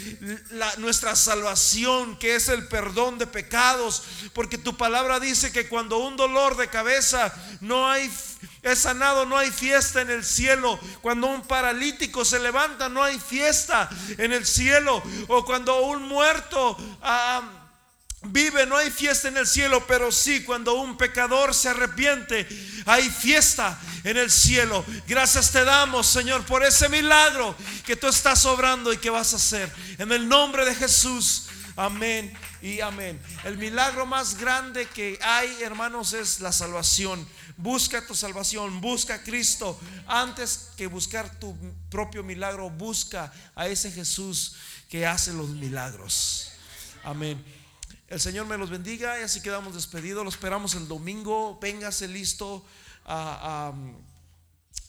nuestra 0.78 1.16
salvación, 1.16 2.18
que 2.18 2.36
es 2.36 2.50
el 2.50 2.68
perdón 2.68 3.18
de 3.18 3.28
pecados, 3.28 4.04
porque 4.34 4.58
tu 4.58 4.76
palabra 4.76 5.20
dice 5.20 5.52
que 5.52 5.68
cuando 5.68 5.98
un 5.98 6.18
dolor 6.18 6.58
de 6.58 6.68
cabeza 6.70 7.34
no 7.62 7.90
hay 7.90 8.12
es 8.62 8.80
sanado, 8.80 9.26
no 9.26 9.38
hay 9.38 9.52
fiesta 9.52 10.02
en 10.02 10.10
el 10.10 10.24
cielo. 10.24 10.80
Cuando 11.02 11.28
un 11.28 11.42
paralítico 11.42 12.26
se 12.26 12.40
levanta, 12.40 12.90
no 12.90 13.04
hay 13.04 13.20
fiesta 13.20 13.90
en 14.18 14.34
el 14.34 14.46
cielo. 14.46 15.02
O 15.28 15.46
cuando 15.46 15.82
un 15.82 16.04
muerto 16.08 16.78
ah, 17.02 17.57
vive, 18.32 18.66
no 18.66 18.78
hay 18.78 18.92
fiesta 18.92 19.28
en 19.28 19.38
el 19.38 19.48
cielo, 19.48 19.86
pero 19.88 20.12
sí 20.12 20.44
cuando 20.44 20.76
un 20.76 20.98
pecador 20.98 21.54
se 21.54 21.70
arrepiente, 21.70 22.48
hay 22.86 23.10
fiesta 23.10 23.80
en 24.04 24.18
el 24.18 24.32
cielo. 24.32 24.86
Gracias 25.08 25.52
te 25.52 25.64
damos, 25.64 26.08
Señor, 26.08 26.46
por 26.46 26.64
ese 26.64 26.90
milagro 26.90 27.56
que 27.86 27.96
tú 27.96 28.08
estás 28.08 28.46
obrando 28.46 28.94
y 28.94 28.98
que 28.98 29.10
vas 29.10 29.34
a 29.34 29.38
hacer. 29.38 29.72
En 29.98 30.12
el 30.12 30.28
nombre 30.28 30.66
de 30.66 30.76
Jesús. 30.76 31.48
Amén 31.76 32.34
y 32.60 32.82
amén. 32.82 33.22
El 33.44 33.58
milagro 33.58 34.08
más 34.08 34.40
grande 34.40 34.88
que 34.88 35.20
hay, 35.22 35.62
hermanos, 35.62 36.14
es 36.14 36.40
la 36.40 36.52
salvación. 36.52 37.28
Busca 37.56 38.06
tu 38.06 38.16
salvación, 38.16 38.82
busca 38.82 39.16
a 39.16 39.22
Cristo. 39.22 39.80
Antes 40.08 40.70
que 40.76 40.88
buscar 40.88 41.40
tu 41.40 41.56
propio 41.90 42.24
milagro, 42.24 42.72
busca 42.72 43.32
a 43.56 43.68
ese 43.68 43.92
Jesús 43.92 44.56
que 44.90 45.06
hace 45.06 45.34
los 45.34 45.50
milagros. 45.50 46.52
Amén. 47.04 47.44
El 48.08 48.22
Señor 48.22 48.46
me 48.48 48.58
los 48.58 48.70
bendiga 48.70 49.20
y 49.20 49.24
así 49.24 49.42
quedamos 49.42 49.76
despedidos. 49.76 50.24
Lo 50.24 50.30
esperamos 50.30 50.76
el 50.76 50.88
domingo. 50.88 51.60
Véngase 51.62 52.08
listo. 52.08 52.66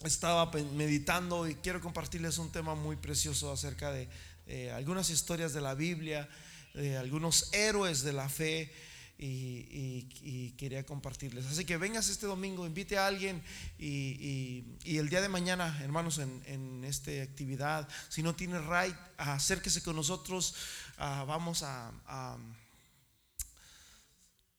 estaba 0.04 0.52
meditando 0.74 1.48
y 1.48 1.56
quiero 1.56 1.80
compartirles 1.80 2.38
un 2.38 2.52
tema 2.52 2.76
muy 2.76 2.94
precioso 2.94 3.50
acerca 3.50 3.90
de 3.90 4.08
eh, 4.46 4.70
algunas 4.70 5.10
historias 5.10 5.52
de 5.52 5.60
la 5.60 5.74
Biblia, 5.74 6.28
de 6.74 6.96
algunos 6.96 7.52
héroes 7.52 8.02
de 8.02 8.12
la 8.12 8.28
fe. 8.28 8.72
Y, 9.20 10.54
quería 10.56 10.86
compartirles. 10.86 11.44
Así 11.46 11.64
que 11.64 11.76
vengas 11.76 12.08
este 12.08 12.26
domingo, 12.26 12.66
invite 12.66 12.98
a 12.98 13.08
alguien 13.08 13.42
y, 13.80 14.64
el 14.84 15.08
día 15.08 15.20
de 15.20 15.28
mañana, 15.28 15.76
hermanos, 15.82 16.18
en, 16.18 16.84
esta 16.84 17.10
actividad, 17.20 17.88
si 18.10 18.22
no 18.22 18.36
tiene 18.36 18.60
right, 18.60 18.94
acérquese 19.16 19.82
con 19.82 19.96
nosotros. 19.96 20.54
Ah, 20.98 21.24
vamos 21.26 21.64
a 21.64 21.90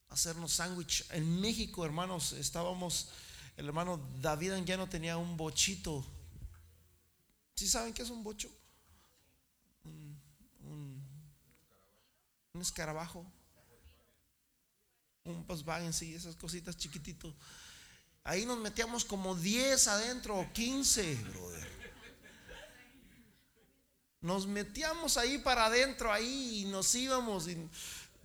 hacernos 0.10 0.54
sándwich. 0.54 1.06
En 1.12 1.40
México, 1.40 1.86
hermanos, 1.86 2.34
estábamos, 2.34 3.10
el 3.58 3.68
hermano 3.68 4.00
David 4.22 4.54
ya 4.66 4.78
no 4.78 4.90
tenía 4.90 5.18
un 5.18 5.38
bochito. 5.38 6.06
¿Sí 7.56 7.68
saben 7.68 7.94
qué 7.94 8.02
es 8.02 8.10
un 8.10 8.24
bocho? 8.24 8.50
Un, 9.84 10.20
un, 12.54 12.62
escarabajo. 12.62 13.26
Un 15.24 15.94
sí, 15.94 16.16
esas 16.16 16.36
cositas 16.36 16.78
chiquititos. 16.78 17.34
Ahí 18.24 18.46
nos 18.46 18.58
metíamos 18.58 19.06
como 19.06 19.36
10 19.36 19.88
adentro 19.88 20.38
o 20.38 20.52
15, 20.52 21.16
brother. 21.16 21.70
Nos 24.22 24.48
metíamos 24.48 25.18
ahí 25.18 25.38
para 25.38 25.68
adentro, 25.68 26.12
ahí 26.12 26.62
y 26.62 26.66
nos 26.66 26.94
íbamos. 26.96 27.46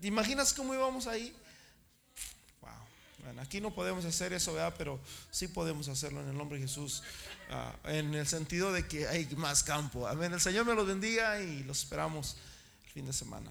¿Te 0.00 0.06
imaginas 0.06 0.52
cómo 0.52 0.74
íbamos 0.74 1.06
ahí? 1.06 1.34
Aquí 3.40 3.60
no 3.60 3.74
podemos 3.74 4.04
hacer 4.04 4.32
eso, 4.32 4.52
¿verdad? 4.52 4.74
Pero 4.76 5.00
sí 5.30 5.48
podemos 5.48 5.88
hacerlo 5.88 6.20
en 6.22 6.28
el 6.28 6.36
nombre 6.36 6.58
de 6.58 6.66
Jesús, 6.66 7.02
ah, 7.50 7.74
en 7.84 8.14
el 8.14 8.26
sentido 8.26 8.72
de 8.72 8.86
que 8.86 9.08
hay 9.08 9.26
más 9.36 9.62
campo. 9.62 10.06
Amén. 10.06 10.32
El 10.32 10.40
Señor 10.40 10.66
me 10.66 10.74
los 10.74 10.86
bendiga 10.86 11.40
y 11.40 11.64
los 11.64 11.78
esperamos 11.78 12.36
el 12.86 12.92
fin 12.92 13.06
de 13.06 13.12
semana. 13.12 13.50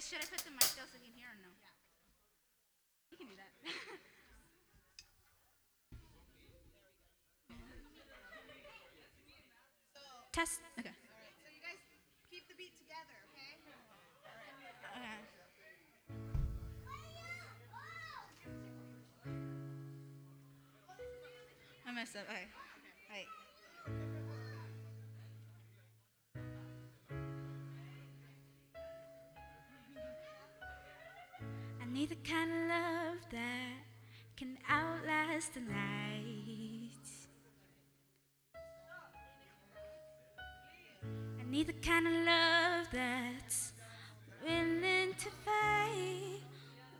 Should 0.00 0.24
I 0.24 0.26
put 0.30 0.40
the 0.40 0.48
mic 0.50 0.64
down 0.72 0.88
so 0.88 0.96
you 0.96 1.04
can 1.04 1.12
hear 1.12 1.28
or 1.28 1.36
no? 1.44 1.52
Yeah. 1.60 1.68
You 3.12 3.20
can 3.20 3.28
do 3.28 3.36
that. 3.36 3.52
Test. 10.32 10.64
Okay. 10.80 10.88
So 10.88 11.52
you 11.52 11.60
guys 11.60 11.76
keep 12.32 12.48
the 12.48 12.56
beat 12.56 12.72
together, 12.80 13.20
okay? 13.36 13.52
Okay. 14.96 15.20
I 21.84 21.92
messed 21.92 22.16
up. 22.16 22.24
Okay. 22.32 22.48
kind 41.82 42.06
of 42.06 42.12
love 42.12 42.86
that's 42.92 43.72
willing 44.44 45.12
to 45.18 45.28
fight 45.44 46.38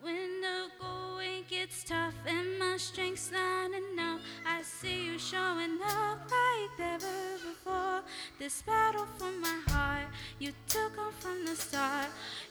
when 0.01 0.41
the 0.41 0.67
going 0.81 1.45
gets 1.49 1.85
tough 1.85 2.15
and 2.27 2.59
my 2.59 2.77
strength's 2.79 3.31
not 3.31 3.71
enough. 3.71 4.21
I 4.45 4.63
see 4.63 5.07
you 5.07 5.19
showing 5.19 5.79
up 5.85 6.19
like 6.25 6.79
never 6.79 7.07
before. 7.47 8.03
This 8.41 8.63
battle 8.63 9.07
for 9.19 9.31
my 9.31 9.61
heart, 9.69 10.09
you 10.41 10.51
took 10.67 10.99
on 10.99 11.13
from 11.13 11.47
the 11.47 11.55
start. 11.55 12.09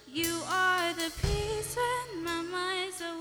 You 0.07 0.41
are 0.47 0.93
the 0.93 1.11
peace 1.21 1.75
when 1.75 2.23
my 2.23 2.41
mind's 2.41 3.01
away. 3.01 3.20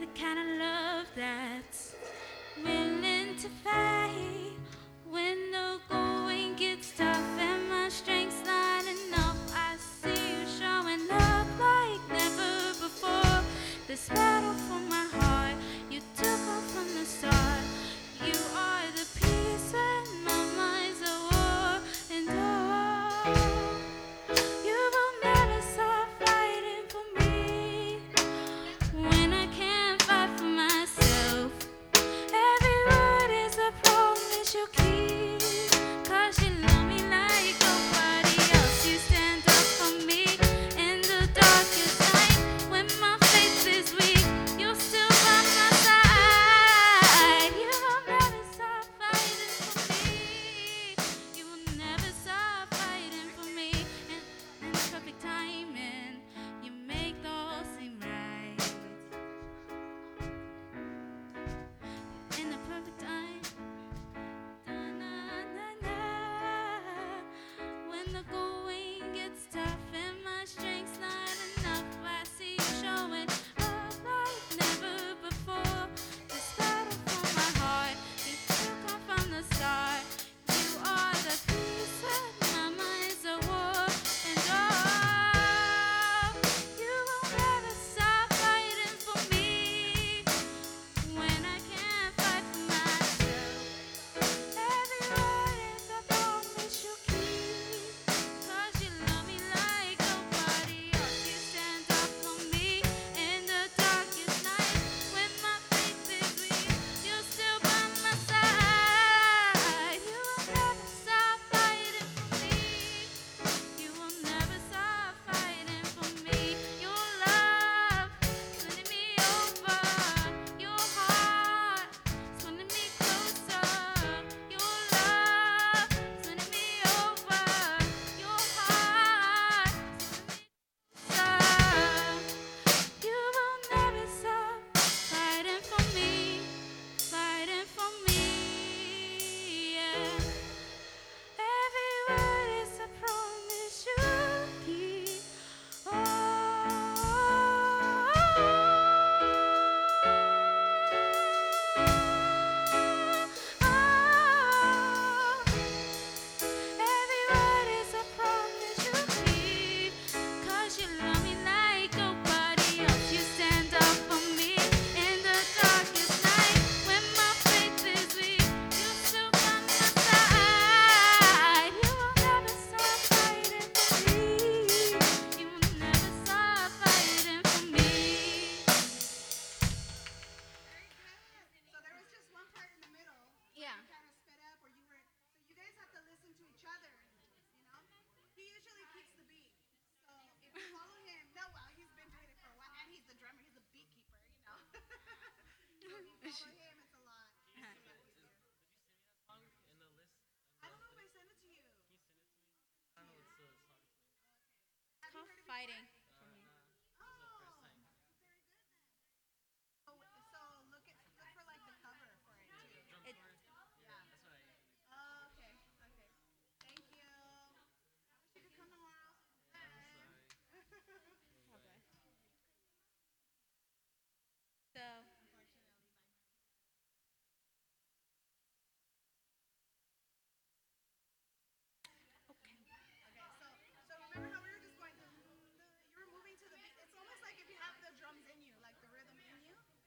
the 0.00 0.06
kind 0.18 0.38
of 0.38 0.58
love 0.58 1.06
that's 1.14 1.94
willing 2.64 3.36
to 3.36 3.48
fight. 3.62 3.99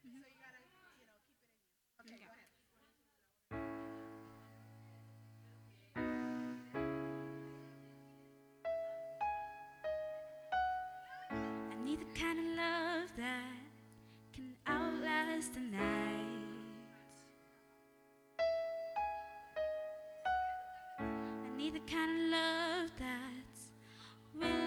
I 0.06 0.10
need 11.82 12.00
the 12.00 12.20
kind 12.20 12.38
of 12.38 12.44
love 12.56 13.08
that 13.16 13.56
can 14.34 14.54
outlast 14.66 15.54
the 15.54 15.60
night. 15.60 15.80
I 20.78 21.56
need 21.56 21.74
the 21.74 21.80
kind 21.80 22.10
of 22.10 22.18
love 22.30 22.90
that's 22.98 23.70
willing. 24.34 24.63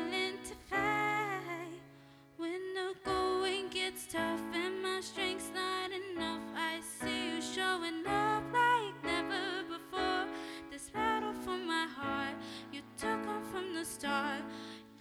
it's 3.87 4.05
tough 4.05 4.41
and 4.53 4.83
my 4.83 4.99
strength's 4.99 5.49
not 5.55 5.89
enough. 5.91 6.41
I 6.57 6.81
see 6.81 7.29
you 7.29 7.41
showing 7.41 8.05
up 8.05 8.43
like 8.51 8.95
never 9.01 9.63
before. 9.63 10.25
This 10.69 10.89
battle 10.89 11.33
for 11.33 11.57
my 11.57 11.87
heart, 11.95 12.35
you 12.73 12.81
took 12.97 13.25
on 13.25 13.43
from 13.45 13.73
the 13.73 13.85
start. 13.85 14.41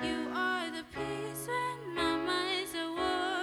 You 0.00 0.30
are 0.32 0.70
the 0.70 0.84
peace 0.94 1.48
when 1.48 1.96
my 1.96 2.16
mind's 2.16 2.74
a 2.74 2.88
war. 2.92 3.35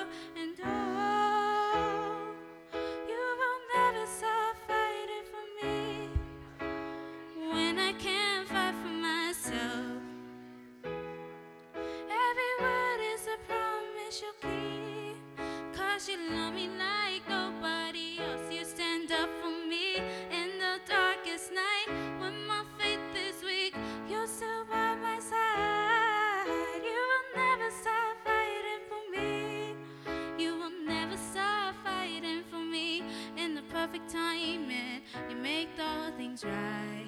time 34.13 34.69
and 34.69 35.01
you 35.27 35.35
make 35.35 35.69
all 35.81 36.11
things 36.11 36.45
right. 36.45 37.05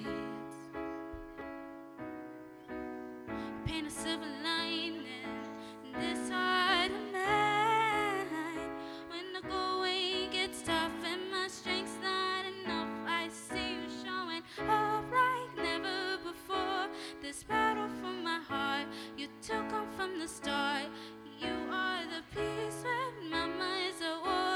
You 2.68 2.74
paint 3.64 3.86
a 3.86 3.90
silver 3.90 4.26
lining 4.42 5.04
in 5.84 6.00
this 6.00 6.28
heart 6.28 6.90
of 6.90 7.12
mine. 7.12 8.26
When 9.08 9.32
the 9.32 9.48
going 9.48 10.30
gets 10.32 10.62
tough 10.62 10.90
and 11.04 11.30
my 11.30 11.46
strength's 11.46 11.96
not 12.02 12.44
enough, 12.44 12.88
I 13.06 13.28
see 13.28 13.74
you 13.74 13.86
showing 14.02 14.42
up 14.68 15.04
like 15.12 15.64
never 15.64 16.18
before. 16.24 16.88
This 17.22 17.44
battle 17.44 17.88
for 18.00 18.14
my 18.30 18.40
heart, 18.40 18.88
you 19.16 19.28
took 19.40 19.72
on 19.72 19.86
from 19.96 20.18
the 20.18 20.26
start. 20.26 20.86
You 21.38 21.54
are 21.70 22.02
the 22.06 22.22
peace 22.34 22.82
when 22.82 23.30
my 23.30 23.46
mind's 23.46 24.00
a 24.00 24.18
war. 24.24 24.55